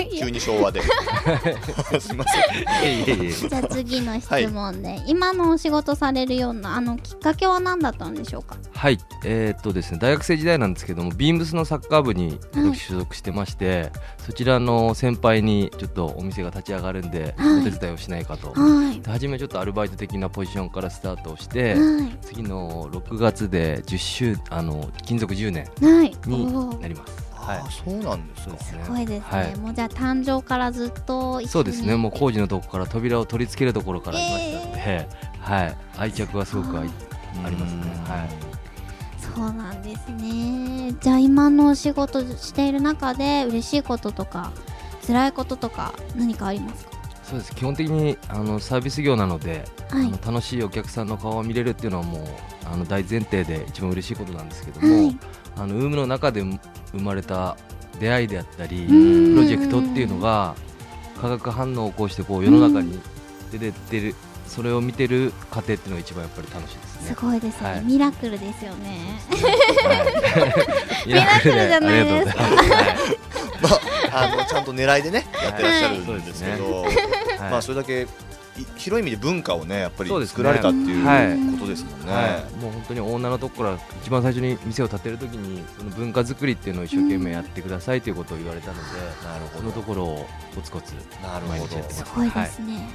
[0.19, 0.81] 急に昭和で。
[1.99, 3.05] すいません。
[3.31, 8.57] じゃあ次の質問で、今のお仕事されるようなあのきっかけは何だったんでしょうか？
[8.73, 13.91] はい、えーっとですね、大学生時代なんですけども、ビームスのサッカー部にはい所属してまして、
[14.25, 18.53] そちらの先輩にちょっとお店が立ち上がるんで、はいお手伝いをしないかと。
[18.53, 18.99] はい。
[18.99, 22.17] で初めちょっとアルバイト的なポジションからスタートをして、はい。
[22.25, 26.15] 次の6月で10周あの勤続10年はい。
[26.25, 27.25] になります。
[27.33, 28.83] あーそうなんですかそうですね。
[28.83, 31.95] すごいですね、はいもうじゃあ誕生からずっと一緒にそうですね。
[31.95, 35.07] もう工事のとこから扉を取り付けるところからいましたので、
[35.39, 36.89] はい、愛着はすごくあり
[37.57, 37.81] ますね。
[38.07, 38.54] はい。
[39.35, 40.95] そうなんですね。
[41.01, 44.51] じゃあ今のお仕事している中で嬉しいこととか
[45.05, 46.91] 辛いこととか何かありますか？
[47.23, 47.55] そうです。
[47.55, 50.05] 基本的にあのサービス業なので、はい。
[50.05, 52.21] あの楽しいお客さんの顔を見れるっていうのはもう
[52.65, 55.17] あの大前提で一番嬉しいことなんですけども、はい。
[55.57, 56.59] あのウームの中で生
[56.99, 57.57] まれた
[57.99, 59.35] 出会いであったり、うん。
[59.35, 60.55] プロジェクトっていうのが
[61.19, 62.99] 化学反応を起こしてこう世の中に
[63.51, 64.15] 出てってる、
[64.47, 66.77] それを見てる過程っていうのが一番やっぱり楽しい
[67.09, 67.15] ね。
[67.15, 67.83] すごいですね、はい。
[67.83, 69.19] ミラクルですよね。
[69.29, 72.35] はい、 ミラクルじゃないです。
[72.35, 73.35] かありがとうございます。
[73.61, 73.69] ま
[74.19, 76.83] あ、あのちゃんと狙いでねやってらっしゃるんですけど、はい。
[76.85, 76.95] はい
[77.51, 78.07] まあそれだけ
[78.57, 82.11] い広い意味で文化をねやっぱり作られたっていうはいことですもんね。
[82.11, 88.81] はい、もう本当にオーナーのとこから一番最初に店を建てるときにその文化作りっていうのを一生懸命やってくださいということを言われたので、
[89.27, 89.59] なるほど。
[89.59, 91.59] そのところをコツコツなるほど。
[91.59, 91.95] 毎日やってます。
[91.97, 92.89] すごいですね、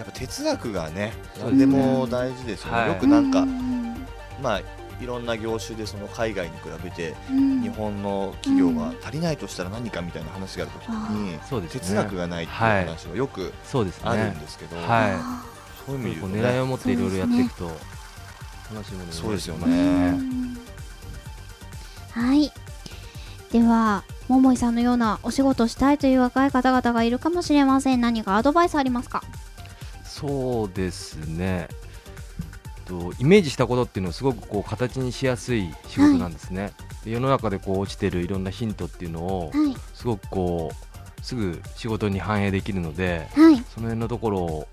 [0.00, 2.78] やっぱ哲学がね何でも大事ですよね。
[2.78, 2.88] はい。
[2.88, 4.06] よくなんか、うん。
[4.42, 4.60] まあ
[4.98, 7.60] いろんな業種でその海外に比べてうん。
[7.60, 13.52] 日本の企業が足りないとしたら何かみたいな話があるときに、哲学がないっていう話がよく
[14.02, 14.86] あるんですけど、はい。
[14.88, 15.44] あ
[15.86, 17.66] そういう意味で狙いを持っていろいろやっていくと
[18.74, 20.14] 楽しいものになるそうですよね。
[22.12, 22.50] はい。
[23.52, 28.00] では、桃井さんのようなお仕事したいという若い方々がいるかもしれません。
[28.00, 29.24] 何かアドバイスありますか？
[30.10, 31.68] そうですね
[32.86, 36.72] とイメージしたことっていうのをすごくこう形にしやすい仕事なんですね、
[37.04, 39.76] で世の中でこう落ちてるいろんなヒントっていうのをはい。
[39.94, 43.56] すごくこうすぐ仕事に反映できるのではい。
[43.72, 44.68] その辺のところ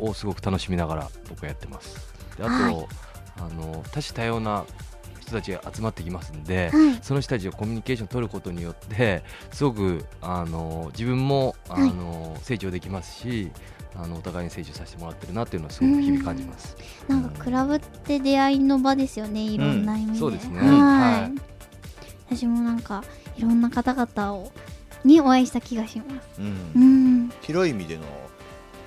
[0.00, 1.96] をすごく楽しみながら僕はやってます
[2.36, 2.86] であと、はい
[3.36, 4.64] あの多種多様な
[5.20, 6.98] 人たちが集まってきますんで、はい。
[7.02, 13.50] その人たちがコミュニケーションを取ることによってすごくあの自分もあの、成長できますし
[13.96, 16.76] あのお互いに成長させてもらってるなっていうのはすごく日々感じます。
[17.08, 20.18] なんかクラブって出会いの場ですよね、いろんな意味で。
[20.18, 20.68] そうですねはい。
[20.70, 21.54] はい
[22.26, 23.04] 私もなんか
[23.36, 24.52] いろんな方々を
[25.04, 26.40] にお会いした気がします。
[26.40, 26.84] うんう
[27.26, 27.32] ん。
[27.42, 28.02] 広い意味での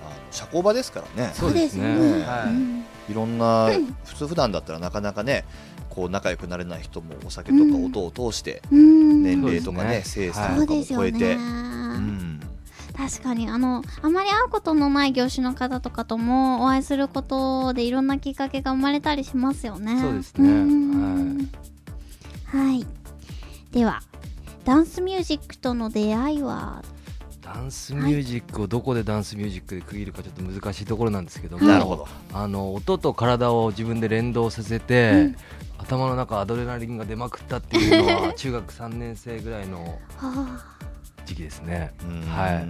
[0.04, 1.86] あの社交場ですからねそうですね。
[2.24, 3.70] はいうんいろんな
[4.04, 5.46] 普通普段だったらなかなかね
[5.90, 9.24] こう仲良くなれない人もお酒とか音を通してうん。
[9.24, 11.12] 年齢とかね性差とかもですよね。
[11.12, 12.37] 超えて、うん
[12.98, 20.02] 確かにあのあまり会うことのない業種の方とかともお会いすることでいろんなきっかけが生まれたりしますよね。
[20.02, 20.50] そうですね。
[20.50, 21.50] ん。
[22.46, 22.86] はい。
[23.72, 24.02] では
[24.66, 26.84] ダンスミュージックとの出会いは？
[27.42, 32.08] ダンスミュージックをどこでダンスミュージックで区切るかちょっと難しいところなんですけども、なるほど。
[32.34, 35.36] あの音と体を自分で連動させて、うん。
[35.78, 40.77] 頭の中アドレナリンが出まくったっていうのは 中学3年生ぐらいのは
[41.28, 41.92] 時期ですね。
[42.04, 42.22] うん。
[42.22, 42.68] はい。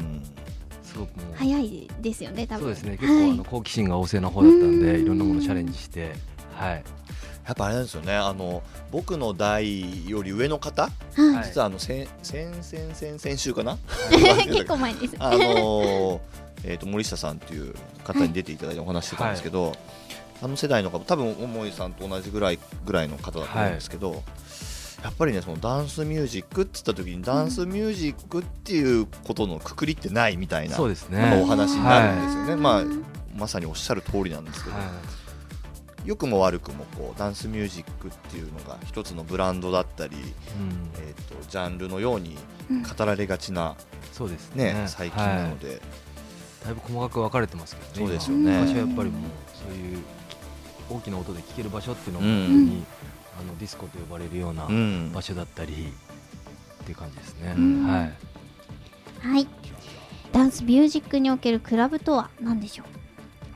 [0.84, 1.34] すごくもう。
[1.36, 2.64] あ早いですよね多分。
[2.64, 2.98] そうですね。
[2.98, 5.02] 結構、はいあの好奇心が旺盛な方だったんでうん。
[5.04, 6.14] いろんなものチャレンジして。
[6.54, 6.84] はい。
[7.48, 8.14] やっぱあれなんですよね。
[8.14, 10.90] あの僕の代より上の方、
[11.46, 13.78] 実はあの先先先先先週かな？
[14.46, 15.16] 結構前です。
[15.18, 16.20] あのー
[16.66, 19.74] えー、と森下さんという方に出ていただいてお話ししてたんですけど、
[20.42, 24.24] あの世代の方多分桃井さんと同じぐらいぐらいの方だと思うんですけど、
[25.04, 32.60] やっぱりねそのダンスミュージックって言った時にダンスミュージックっていうことのくくりってないみたいなそうですなんかおね話になるんですよね、はい。
[32.60, 32.84] まあ
[33.36, 34.84] まさにおっしゃる通りなんですけど、は
[36.08, 40.28] 良くも悪くもこうダンスミュージックっていうのが一つのブランドだったり、いうん。
[41.00, 42.38] えー、とジャンルのように
[42.72, 42.84] うん。
[42.84, 43.76] 語られがちな、
[44.14, 44.74] そうですね。
[44.74, 45.80] ね最近なので、はい。
[46.66, 48.52] だいぶ細かく分かれてますけどねそうですよね。
[48.52, 49.22] 今昔はやっぱりもう
[49.54, 50.04] そういう
[50.90, 52.84] 大きな音で聴ける場所っていうのに、
[53.40, 55.12] あのディスコと呼ばれるようなうん。
[55.14, 55.94] 場所だったり
[56.82, 57.86] っていう感じですね、うん。
[57.86, 58.14] はい。
[59.20, 59.48] はい。
[60.32, 62.88] ダンスミュージックにおけるクラブとは何でしょう？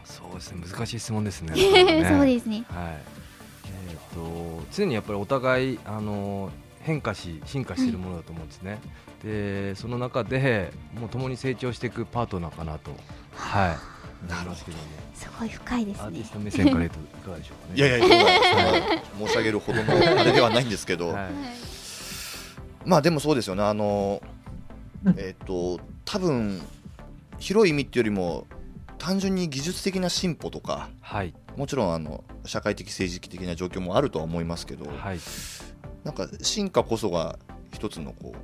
[0.05, 0.63] そうですね。
[0.67, 1.53] 難しい質問ですね。
[2.07, 2.65] そうですね。
[2.69, 3.01] はい。
[3.89, 8.79] えー、と常にやっぱりお互いあの変化し進化しているものだと思うんですね、
[9.23, 12.91] でその中でもう共に成長していくパートナーかなと。
[13.35, 16.03] はい思いますけどもすごい深いですね。
[16.03, 16.31] アーティス。
[16.31, 17.77] ト目線から言うといかがでしょうかね。
[17.77, 21.31] いやいや、申し上げるほどのあれではないんですけど、はい。
[22.85, 24.21] まあでもそうですよね、あの
[25.17, 26.61] えっ、と多分
[27.37, 28.47] 広い意味っていうよりも
[28.97, 31.33] 単純に技術的な進歩とか、はい。
[31.57, 35.19] もちろんあの社会的政治的な状況もあるとは思いますけど、はい。
[36.03, 37.37] なんか進化こそが
[37.73, 38.37] 一つのこう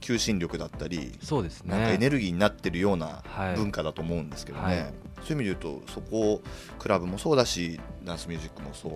[0.00, 1.76] 求心力だったり、そうですね。
[1.76, 3.56] なんかエネルギーになってるようなはい。
[3.56, 4.92] 文化だと思うんですけどね、はい
[5.24, 6.42] そういう意味で言うとそこを
[6.78, 8.92] クラブもそうだしダンスミュージックもそう、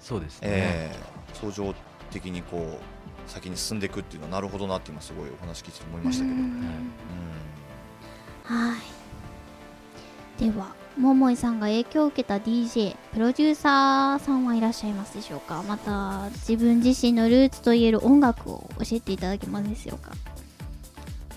[0.00, 1.74] そうですね、えー相乗
[2.10, 6.82] 的にこう先に進んでいくっていうのはなるほどなって今すごいお話聞いてて思いましたけど、ううんん。
[8.44, 8.76] は
[10.38, 10.44] い。
[10.44, 15.62] では、桃井さんが影響を受けた DJ、プロデューサーさんはいらっしゃいますでしょうか？
[15.66, 20.12] また、自分自身のルーツといえる音楽を教えていただけますでしょうか？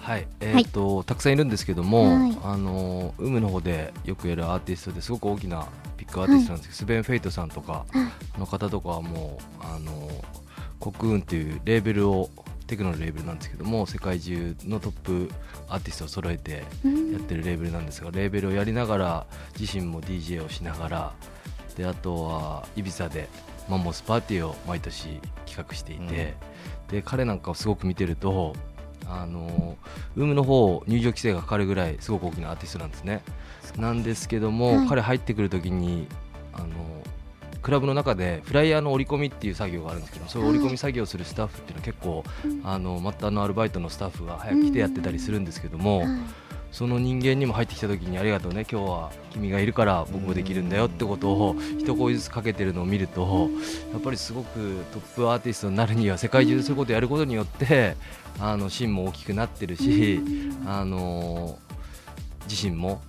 [0.07, 2.37] はい、えーとたくさんいるんですけども、はい。
[2.41, 5.67] あのー、有無の方でよくやるアーティストですごく大きな
[5.97, 8.03] ビッグアーティストなんですけど、スベン・フェイトさんとかは
[8.35, 10.23] いの方とかはもう、あのー、
[10.79, 12.29] Cocoon っていうレーベルを
[12.67, 15.29] テクノのレーベルなんですけども世界中のトップ
[15.67, 19.25] アーティストを揃えてうんやってるレーベルなんですがレーベルをやりながら
[19.59, 21.13] 自身も DJ をしながら
[21.75, 23.27] であとはイビザで
[23.67, 26.35] マンモスパーティーを毎年企画していて、
[26.87, 28.55] で彼なんかをすごく見てると
[29.09, 29.77] あの
[30.15, 33.21] WOMB の方入場規制がかかるぐらいすごく大きなアーティストなんですね。
[33.77, 34.87] なんですけども、はい。
[34.87, 36.07] 彼入ってくるときに
[36.53, 36.67] あの
[37.61, 40.45] クラブの中でフライヤーの折り込みっていう作業があるんですけどそうい。
[40.45, 42.61] う折り込み作業をするスタッフっていうのは結構、うん。
[42.63, 46.07] あの末端のアルバイトのスタッフが早く来てやってたりするんですけども、はい
[46.77, 53.49] その人間にも入ってきた時にありがとうね今日は君がいるから僕もできるんだよってことを一声ずつかけてるのを見ると
[53.91, 57.95] やっぱりすごくトップアーティストになるには世界中でそういうことをやることによって
[58.39, 60.21] あの芯も大きくなってるし
[60.67, 61.57] あの
[62.47, 63.01] 自身も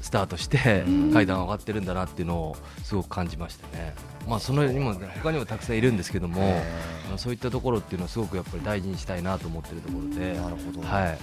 [0.00, 3.92] スタートしてうん階段上がってるんだなっていうのをすごく感じましたね。
[4.28, 6.62] まあそのようにも他にもたくさんいるんですけども、
[7.08, 11.18] まあそういったところっていうのはすごくやっぱり大事にしたいなと思ってるところで、なるほど、はい。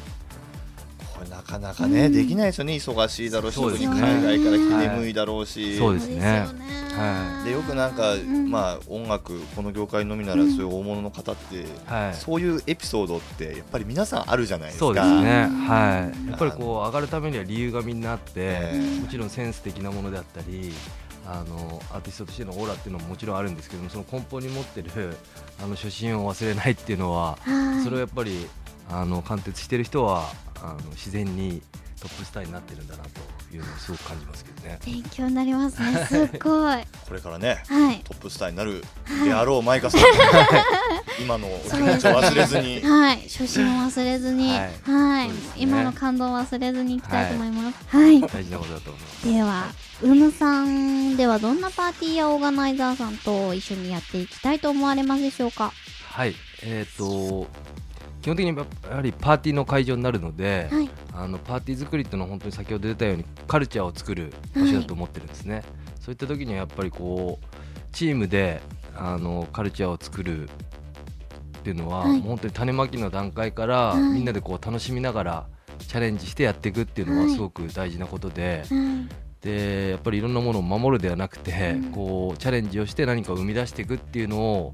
[1.19, 2.73] これなかなかね、できないですよね。
[2.73, 4.89] 忙しいだろうし特に海外から来てはい。
[4.89, 6.47] 眠いだろうし、そうですね。
[6.95, 8.49] はでよくなんか、ん。
[8.49, 12.15] まあ音楽この業界のみならずそういう大物の方って、はい。
[12.15, 14.85] そういうエピソードってやっぱり皆さんあるじゃないですか。
[14.85, 15.47] そうですね。
[15.67, 16.29] はい。
[16.29, 18.99] やっぱりこう上がるためには理由がみんなあってえ、え。
[19.01, 20.73] もちろんセンス的なものであったり。
[21.27, 24.89] あのアーティストとしてのオーラっていうのももちろんあるんですけどもその根本に持ってる
[25.61, 27.83] あの初心を忘れないっていうのははい。
[27.83, 28.47] それをやっぱり
[28.89, 30.23] あの貫徹してる人は
[30.61, 31.61] あの自然に
[32.01, 33.09] トップスターになってるんだなと
[33.53, 34.79] いうのをすごく感じますけどね。
[34.85, 35.97] 勉強になりますね。
[36.07, 36.77] すっごい。
[37.07, 37.99] これからねはい。
[38.05, 38.83] トップスターになる
[39.25, 40.01] であろうマイカさん、
[41.21, 42.79] 今のお気持ちを忘れずに。
[42.81, 45.27] はい、初心を忘れずに、ははい。
[45.27, 45.51] い、そうですね。
[45.57, 47.77] 今の感動を忘れずにいきたいと思います。
[47.89, 49.27] はい、大事なことだと思います。
[49.33, 49.65] では、
[50.01, 55.73] うむさんではどんなパーティーやオーガナイザーさんと一緒にやっていきたいと思われますでしょうか？
[56.11, 57.47] はい、えっ、と
[58.21, 65.63] 基本的にやはりパーティーの会場になるので、はい、あのパーティー作りっていうのは本当に先ほど出たようにカルチャーを作る場所だと思ってるんですね。
[65.99, 67.45] そういった時にはやっぱりこう
[67.91, 68.61] チームで
[68.95, 70.49] あのカルチャーを作る
[71.59, 72.21] っていうのは、はい。
[72.21, 74.01] 本当に種まきの段階から、はい。
[74.01, 75.47] みんなでこう楽しみながら
[75.79, 77.31] チャレンジしてやっていくっていうのははい。
[77.31, 84.73] すごく大事なことで、はい、でやっぱりいろんなものを守るではなくて、うんこうチャレンジをして何かを生み出していくっていうのを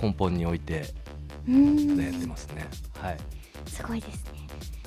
[0.00, 0.86] 根本に置いて
[1.48, 2.00] うん。
[2.00, 2.66] やってますね。
[2.98, 3.18] はい、
[3.66, 4.32] すごいですね。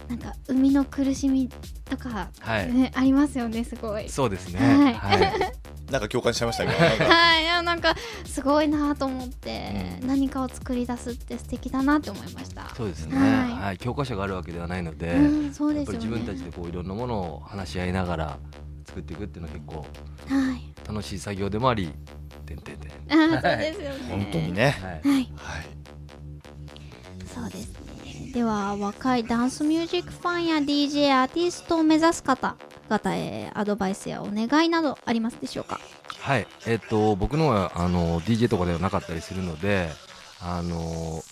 [0.07, 0.19] なん。
[0.19, 1.49] か海の苦しみ
[1.89, 4.07] とか、はいねありますよね、すごい。
[4.09, 4.59] そうですね。
[4.59, 5.51] はいはい
[5.91, 6.01] なん。
[6.01, 7.79] か共感しちゃいましたけどはい、いやなん。
[7.81, 10.07] かすごいなと思って、うん。
[10.07, 12.69] 何かを作り出すって素敵だなって思いました。
[12.75, 16.05] そうですね、はいはい教科書があるわけではないので、うん、そうですよね。
[16.05, 16.87] 自分たちでこういろん。
[16.87, 18.37] なものを話し合いながら
[18.85, 19.85] 作っていくっていうのは結構
[20.27, 20.73] はい。
[20.87, 21.91] 楽しい作業でもあり、
[22.45, 22.57] てん。
[22.59, 22.77] てん。
[22.77, 22.91] てん。
[23.11, 23.97] あそうですよね。
[24.09, 24.53] 本当に。
[24.53, 25.67] ね、はい、はい、はい、
[27.49, 27.69] そうです
[28.27, 28.31] ね。
[28.34, 35.79] では、若いダンスミュージックファンや DJ アーティストを目指す方々へアドバイスやお願いなどありますでしょうか？
[36.19, 39.89] はい、えっ、と僕のはあの DJ とかではなかったりするので、
[40.41, 41.23] あの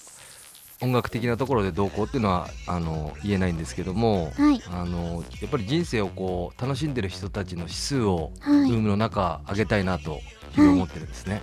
[0.82, 4.62] 音楽的なところでどうこうっていうのはあの言えないんですけども、はい。
[4.71, 10.19] あのやっぱり人生をこう楽しんでる人たちの指数をはいブームの中上げたいなと
[10.53, 11.41] 日々思ってるんですね。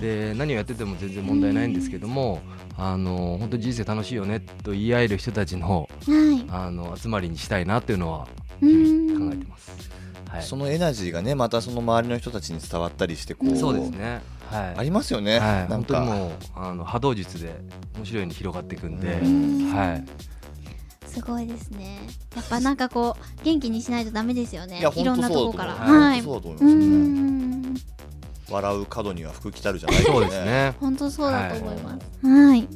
[0.00, 2.40] で何をやってても全然問題ないんですけども、
[2.76, 6.46] あの本当に人生楽しいよねと言い合える人たちのはい。
[6.50, 8.28] あの集まりにしたいなっていうのは考
[8.62, 9.90] えてます。
[10.28, 14.20] はい、そのエナジーがねまたその周りの人たちに伝わったりしてこうそうですね。
[14.50, 14.74] はい。
[14.78, 17.54] ありますよね、はい、なんか本当にもうあの波動術で
[17.96, 20.04] 面白いように広がっていくんで、うんはい、
[21.06, 22.00] すごいですね。
[22.34, 24.80] やっぱなんかこう、元気にしないとダメですよね。
[24.80, 25.74] いやいろんなと本当そうこから。
[25.74, 26.22] だと思う、はい。
[26.22, 27.74] そうだとう思いますね、ん。
[28.50, 30.74] 笑う角には福来たるじゃないですかそうですね。
[30.80, 32.26] 本当そうだと思います。
[32.26, 32.68] はい。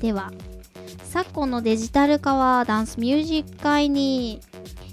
[0.00, 0.32] では、
[1.04, 4.40] 昨今のデジタル化はダンスミュージック界に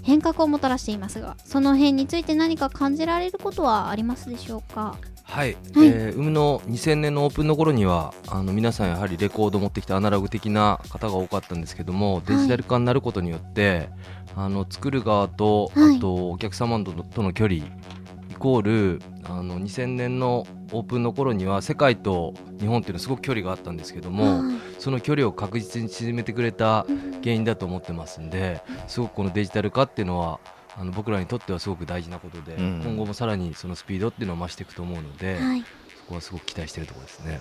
[0.02, 4.96] 変革をもたらしていますが、その辺について何か感じられることはありますでしょうか？
[5.24, 13.88] はい、はいえー、海の2000年のオープンの頃にはあの皆さんやはりレコード持ってきてアナログ的な方が多かったんですけども、デジタル化になることによって
[14.36, 17.62] あの作る側と、はいあとお客様とのとの距離イ
[18.42, 26.84] コールあの2000年のオープンの頃には世界と日本っていうのはすごく距離があったんですけども、はいその距離を確実に縮めてくれた
[27.22, 30.40] 原因だと思ってますんですごくこのデジタル化っていうのは
[30.76, 35.60] あの僕らにとってはすごく大事なことで、うん今後もさらにそのスピードっていうのを増していくと思うので、はい。
[35.60, 35.66] そ
[36.08, 37.40] こはすごく期待しているところですね。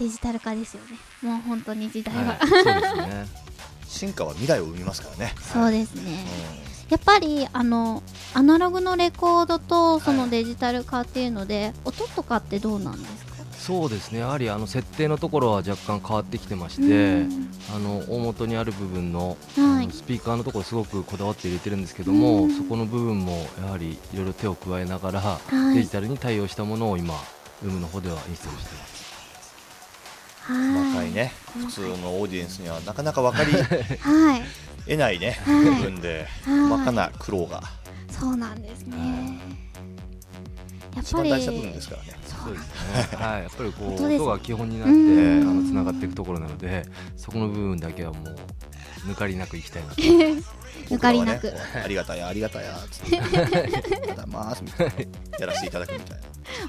[0.00, 0.98] デジタル化ですよね。
[1.22, 2.32] もう本当に時代は。
[2.32, 3.26] はい、そうですね。
[3.86, 6.71] 進化は未来を生みますからね、そうですね。
[6.92, 8.02] やっぱりあの
[8.34, 13.32] アナログのレコードとそのデジタル化っていうので、音とかってどうなんですか？
[13.54, 14.18] そうですね。
[14.18, 16.88] やはりあの設定のところは若干変わってきてまして、う
[17.24, 17.48] ん。
[17.74, 19.84] あの大元にある部分の、はい。
[19.84, 22.50] あのスピーカーのところすごくこだわって入れてるんですけども、うん。
[22.54, 25.40] そこの部分もやはりいろいろ手を加えながら、は
[25.72, 25.76] い。
[25.76, 27.14] デジタルに対応したものを今
[27.62, 28.92] ルームの方ではインストールしてます。
[30.46, 31.32] 細かいね。
[31.56, 33.52] 普通のオーディエンスにはなかなか分かり
[34.02, 34.42] はい
[34.86, 35.64] 得ないねはい。
[35.64, 36.26] 部分で。
[36.44, 36.68] はい。
[36.68, 37.62] 細かな苦労が。
[38.10, 38.96] そうなんですね。
[38.96, 41.02] やっぱり。
[41.02, 42.08] 一番大事な部分ですからね。
[42.24, 43.12] そうです。
[43.12, 43.24] ね。
[43.24, 45.48] はい、やっぱりこう音が基本になってうん。
[45.48, 46.84] あの繋がっていくところなので、
[47.16, 48.36] そこの部分だけはもう
[49.06, 50.02] 抜かりなくいきたいなと。
[50.88, 51.52] 抜かりなく。
[51.82, 53.20] ありがたやありがたやつって。
[54.26, 54.92] ますみたいな。
[55.38, 56.18] やらせていただくみたい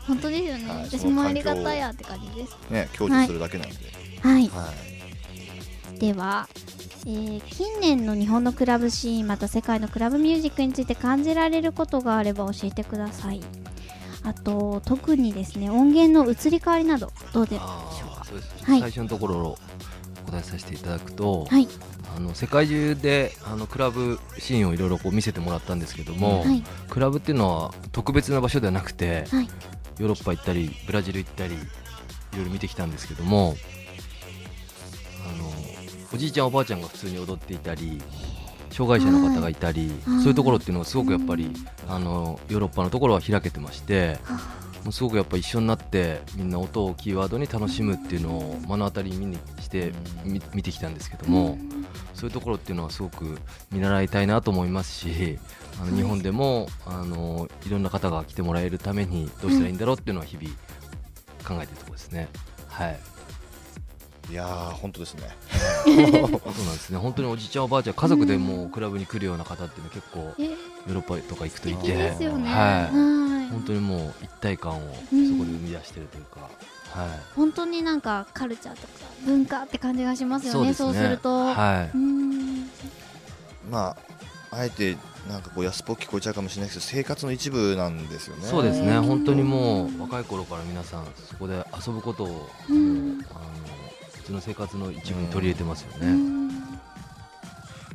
[0.07, 0.83] 本当ですよね、はい。
[0.85, 2.57] 私もありがたやって感じです。
[2.69, 3.75] なね享受するだけなんで。
[4.21, 4.47] はい。
[4.49, 4.73] は
[5.95, 5.99] い。
[5.99, 6.47] では
[7.05, 13.41] えー近年の日本のクラブシーンまた世界のクラブミュージックについて感じられることがあれば教えてください。
[14.23, 18.25] あと特にですね音源の移り変わりなどどうでしょうか？
[18.63, 18.79] はい。
[18.79, 19.57] 最初のところを
[20.27, 21.67] お答えさせていただくと、はい。
[22.15, 26.63] あの世界中であのクラブシーンをいろいろこう見せてもらったんですけども、はい。
[26.89, 29.47] クラブっていうのは特別な場所ではなくて、はい。
[29.99, 31.57] ヨーロッパ行ったりブラジル行ったりい
[32.37, 33.55] ろいろ見てきたんですけども
[36.13, 38.01] おじいちゃんおばあちゃんが普通に踊っていたり
[38.73, 41.51] 障害者の方がいたり、はいそういうところっていうのはすごくやっぱり、
[41.87, 44.17] あのヨーロッパのところは開けてまして、
[44.83, 49.93] もうすごくやっぱ一緒になってみんな音をキーワードに楽しむっていうのを目の当たりに見にして
[50.25, 51.57] み見てきたんですけども、
[52.15, 53.37] そういうところっていうのはすごく
[53.71, 55.37] 見習いたいなと思いますし
[55.81, 60.49] あの日本でもあのいろんな方が来てもらえるためにどうしたらいいんだろうっていうのは日々
[61.47, 62.27] 考えてるところですね。
[62.67, 63.12] はい
[64.29, 65.35] いやー本当ですね。
[65.83, 66.39] そうなんで
[66.79, 66.97] すね。
[66.97, 70.49] 本当におじいちゃんおばあちゃん家族でもうクラブに来るような方っていうのは結構えー。
[70.51, 72.49] ヨーロッパとか行くといいいてですよね。
[72.49, 72.57] はい。
[72.83, 73.49] はい。
[73.49, 76.41] 本当にもう一体感をそこでうん生み出してるというか、
[76.99, 77.09] はい。
[77.35, 78.87] 本当になんかカルチャーとか
[79.25, 80.69] 文化って感じがしますよね。
[80.69, 80.93] ですね。
[80.93, 82.69] そうすると、はい、うん。
[83.69, 83.95] ま
[84.51, 84.97] ああえて
[85.29, 88.45] なんかこう安っぽく聞こえちゃうかもしれないですけど生活の一部なんですよね。
[88.45, 88.95] そうですね。
[88.95, 89.03] うん。
[89.03, 93.25] 本当にもう若い頃から皆さんそこで遊ぶことを、うん。
[93.29, 93.41] あの
[94.23, 96.49] 普通の生活の一部に取り入れてますよね、うん。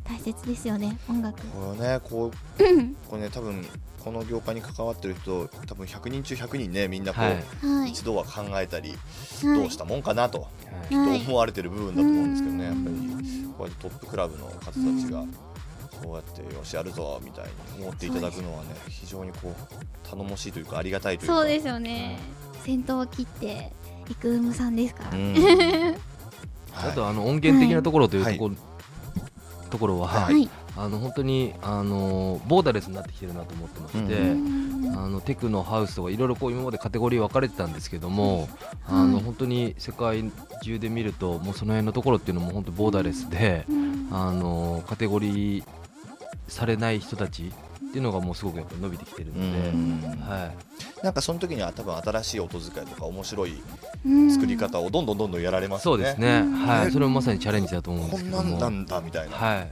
[0.05, 1.41] 大切ですよね音楽。
[1.47, 3.67] これねこうこれね多分
[4.05, 7.35] この業界に関わってる人多分100人中100人ねみんなこう、はい。
[7.81, 7.91] はい。
[7.91, 8.97] 一度は考えたり、は
[9.57, 9.59] い。
[9.59, 10.49] どうしたもんかなと、は
[10.85, 10.89] い。
[10.89, 12.85] きっと思われてる部分だと思うんですけどね、うん。
[12.85, 14.77] やっぱりこうやってトップクラブの方たち
[15.11, 15.25] が
[16.03, 17.47] こうやってよしやるぞみたい
[17.79, 21.37] に思っていただくのはね非常にこう頼もしいというかありがたいというか。
[21.37, 22.19] そうですよね。
[22.67, 23.73] 先頭を切って
[24.11, 25.35] いくウムさんですから、うん
[26.79, 28.55] あとあの音源的なところというはいところ,、
[29.71, 38.49] ところは、はい、あの本当にあのボーダレスになってきてるなと思ってまして、うんあのテクノハウスとかいろいろこう今までカテゴリー分かれてたんですけども、
[38.87, 39.25] あのはい。
[39.25, 40.31] 本当に世界
[40.63, 44.09] 中で見るともうその辺のところっていうのも本当ボーダレスで、うん。
[44.11, 45.65] あのカテゴリー
[46.49, 47.53] されない人たち
[47.89, 50.01] っていうのがもうすごくやっぱ伸びてきてるので、うん。
[50.21, 50.53] は
[51.01, 53.63] い、なんかその時には多分新しい音使いとか面白い
[54.07, 54.31] うん。
[54.31, 58.57] 作り方をどんどんどんどんやられますよね、そうですね、はい、ねそれもまさにチャレンジだと思うんでこんなすけども。
[58.57, 59.71] んなんだみたいな、はい、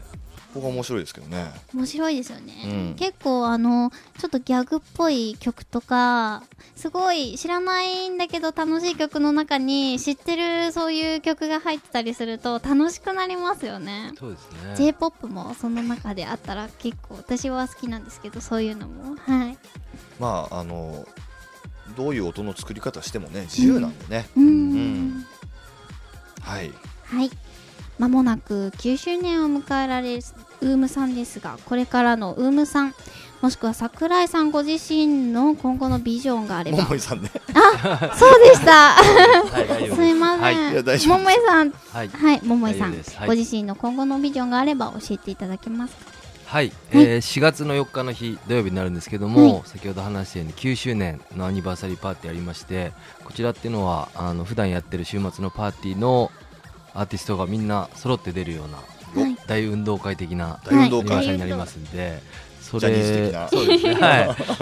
[0.57, 1.53] ここが面白いですけどね。
[1.75, 2.95] 面白いですよね、うん。
[2.99, 6.43] 結構あのちょっとギャグっぽい曲とか
[6.75, 14.13] すごい知らないんだけど楽しい曲の中に知ってるそういう曲が入ってたりすると楽しくなりますよね。
[14.19, 14.75] そうですね。
[14.77, 19.15] J p o p もその中であったら結構私は好きなんですけどそういうのも。
[19.17, 19.59] はい。
[20.19, 21.07] まああの
[21.97, 24.45] どういう音の作り方してもね自由なんでね、うん。
[24.45, 25.27] うん。
[26.41, 26.73] はい。
[27.05, 27.31] はい
[27.99, 30.22] まもなく9周年を迎えられる
[30.61, 32.94] ウームさんですがこれからのウームさん
[33.42, 36.78] もしくは桜井さんご自身の今後のビジョンがあれば。
[36.78, 37.30] 桃井さんね。
[37.30, 38.97] そうでした。
[39.94, 40.07] す。
[40.07, 41.07] いません、はい。
[41.07, 41.70] 桃井さん。
[41.70, 42.09] はい。
[42.09, 42.94] はい桃井さん、
[43.26, 46.16] ご自身の今後のビジョンがあれば教えていただけますか？
[46.47, 52.92] はい、えー4月の4日の日土曜日になるんですけども、先ほど話したように9周年のアニバーサリーパーティーありまして
[53.24, 56.30] こちらっていうのはあの普段やってる週末のパーティーの
[56.97, 58.78] アーティストがみんな揃って出るような
[59.20, 59.36] はい。
[59.47, 62.20] 大運動会的な大運動会、アニバーサリーになりますんで、
[62.61, 63.49] そジャニーズれ的な。
[63.49, 64.20] そうですね、は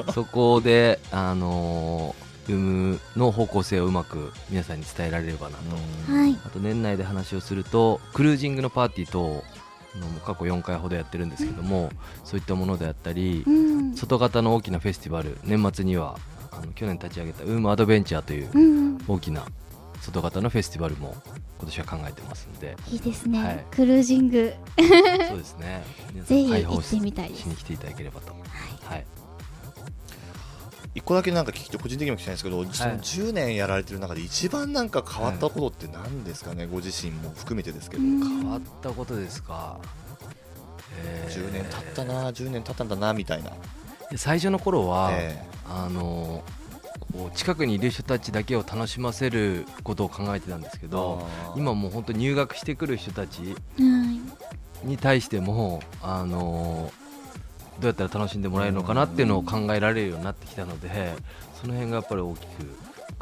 [0.09, 6.39] い、そこで、あのー、ウムの方向性をうまく皆さんに伝えられればなと、はい。
[6.45, 9.43] あと年内で話をするとクルージングのパーティー等
[9.99, 11.91] のも過去4回ほどやってるんですけども、
[12.25, 13.97] そういったものであったり、うん。
[13.97, 16.19] 外型の大きなフェスティバル年末には
[16.53, 18.99] あの去年立ち上げたウームアドベンチャーといううん。
[19.09, 19.47] 大きな
[20.05, 21.17] 外型のフェスティバルも
[21.59, 22.77] 今年は考えてますんで。
[22.91, 23.65] いいですね、はい。
[23.71, 24.53] クルージング。
[25.29, 25.83] そうですね。
[26.25, 28.33] ぜひ行ってみたいしに来ていただければと。
[28.33, 29.07] はい。
[30.95, 39.81] 一個だけなんか聞きて個人的にも聞きたいんですけど、その10年やられてる中で一番なんか変わったことって何ですかね、ご自身も含めてですけど、変わったことですか、
[41.03, 41.33] えー。
[41.33, 43.51] 10年経ったな10年経ったんだなみたいな、
[44.17, 46.64] 最初の頃は、えあのこう
[47.35, 56.93] 近くにいる人たちだけを楽しませることを考えてたんですけえど今もう本当入学してくる人たちはいに対してもあの
[57.81, 61.15] どうやったら楽しんでもらえるのかなっていうのを考えられるようになってきたので
[61.61, 62.49] その辺がやっぱり大きく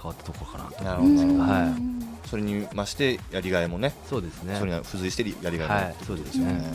[0.03, 0.85] 変わったところかなと。
[0.85, 1.15] なるほど。
[1.15, 2.29] なるほど、はい。
[2.29, 3.95] それにましてやりがいもね。
[4.09, 4.57] そうですね。
[4.59, 6.73] それには付随してやりがいもあるってことですよね、はいそう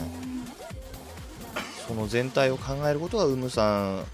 [1.88, 4.04] その全体を考えることがウムさん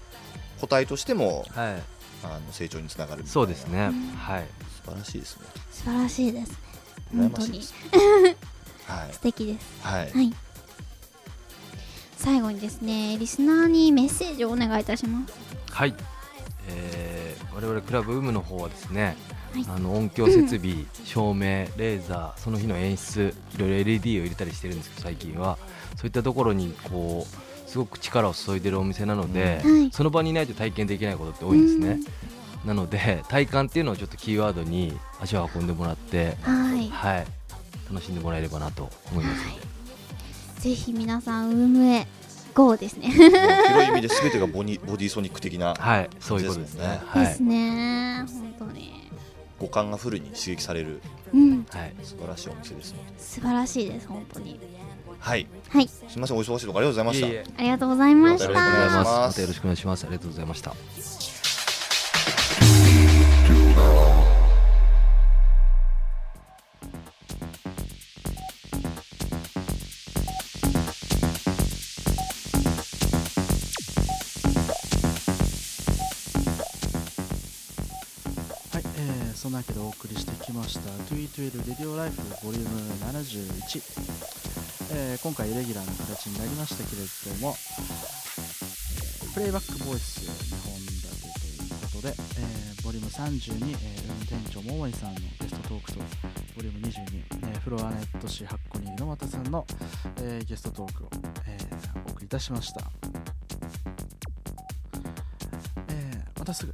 [0.61, 1.83] 個体としてもはい
[2.25, 3.31] あの成長につながるみたいな。
[3.33, 3.91] そうですね。
[4.17, 4.45] はい。
[4.83, 5.45] 素晴らしいですね。
[5.71, 6.59] 素晴らしいです
[7.15, 7.61] 本当に。
[8.85, 9.13] はい。
[9.13, 9.81] 素敵です。
[9.81, 10.11] はい。
[10.11, 10.33] はい。
[12.17, 15.33] 最後にですねリスナーにメッセージをお願いいたします。
[15.71, 15.93] はい、
[16.69, 19.15] えー、我々クラブウームの方はですね、
[19.53, 19.65] はい。
[19.67, 25.57] あの音響設備、照明、レーザー、その日の演出、いろいろ LED を入れたりしてるんですけど、最近は、
[25.97, 29.91] そういったところにこうすごく力を注いでるお店なので、はい。
[29.91, 31.99] その場にいないと体験できないことって多いんですね。
[32.63, 36.87] なので、体感っていうのをちょっとキーワードに足を運んでもらって、はい。
[36.87, 37.27] はい、
[37.91, 39.61] 楽しんでもらえればなと思いますので、
[40.61, 42.07] ぜひ皆さんウームへ
[42.53, 43.09] GO ですね。
[43.09, 47.01] 広い意味で全てがボニ ボディソニック的なはい、そういうことですね。
[47.13, 48.23] ですね。
[48.25, 49.09] 本当に。
[49.59, 51.01] 五感がフルに刺激される
[51.33, 51.65] うん。
[51.69, 54.59] はい、素晴らしいお店ですので素晴らしいです本当に
[55.19, 55.47] はい。
[55.69, 55.87] はい。
[55.87, 57.27] すみませんお忙しいところありがとうございました。
[57.27, 57.43] いえいえ。
[57.57, 59.27] ありがとうございましよろしくおありがとうございたます。
[59.27, 60.03] またよろしくお願いします。
[60.03, 60.75] ありがとうございました。
[78.75, 82.77] はい、えー、そんなわけでお送りしてきました「212レディオライフボリューム
[83.13, 84.44] 71、
[84.91, 87.01] えー今回レギュラーな形になりましたけれ
[87.35, 87.55] ども、
[89.33, 99.65] プレイバックボイス2本立てということで、えーボリューム30に、えー運転長桃井さんのゲストトークとボリューム22、えーフロアネット市8個に猪俣さんの、
[100.21, 101.09] えーゲストトークを、
[101.47, 101.65] えー
[102.07, 102.81] お送りいたしました、
[105.89, 106.73] えーまたすぐ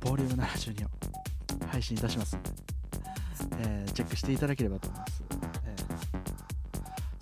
[0.00, 0.88] ボリューム72を
[1.68, 2.50] 配信いたしますので、
[3.60, 5.49] えーチェックしていただければと思います。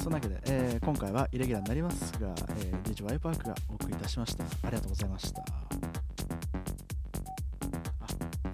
[0.00, 4.44] そんなわけで、えー今回はイレギュラーになりますが、えー、DJ ワイパークがお送りいたしました。
[4.44, 5.44] ありがとうございました。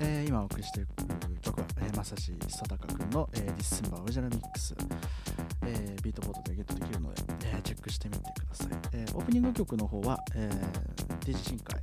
[0.01, 0.89] えー今お送りしている
[1.43, 4.75] 曲は、えー、まさしさたかくんの、えー、ディッセンバーオリジナルミックス、
[5.67, 8.69] えービートボードでゲットできるので、えーチェックしてみてください。
[8.95, 11.81] えーオープニング曲の方は、えー、DJ 新海、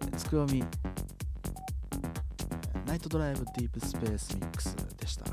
[0.00, 0.64] えーつくよみ
[2.86, 5.24] ナイトドライブディープスペースミックスでした。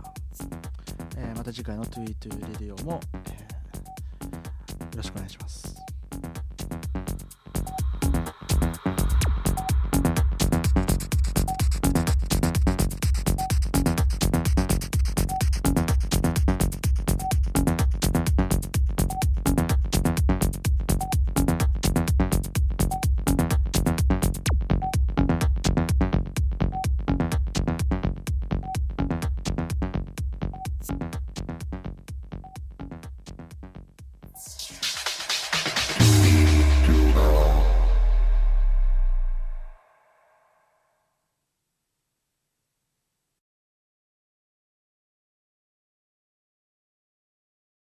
[1.17, 2.99] えーまた次回の22レディオも、
[4.91, 5.80] よろしくお願いします。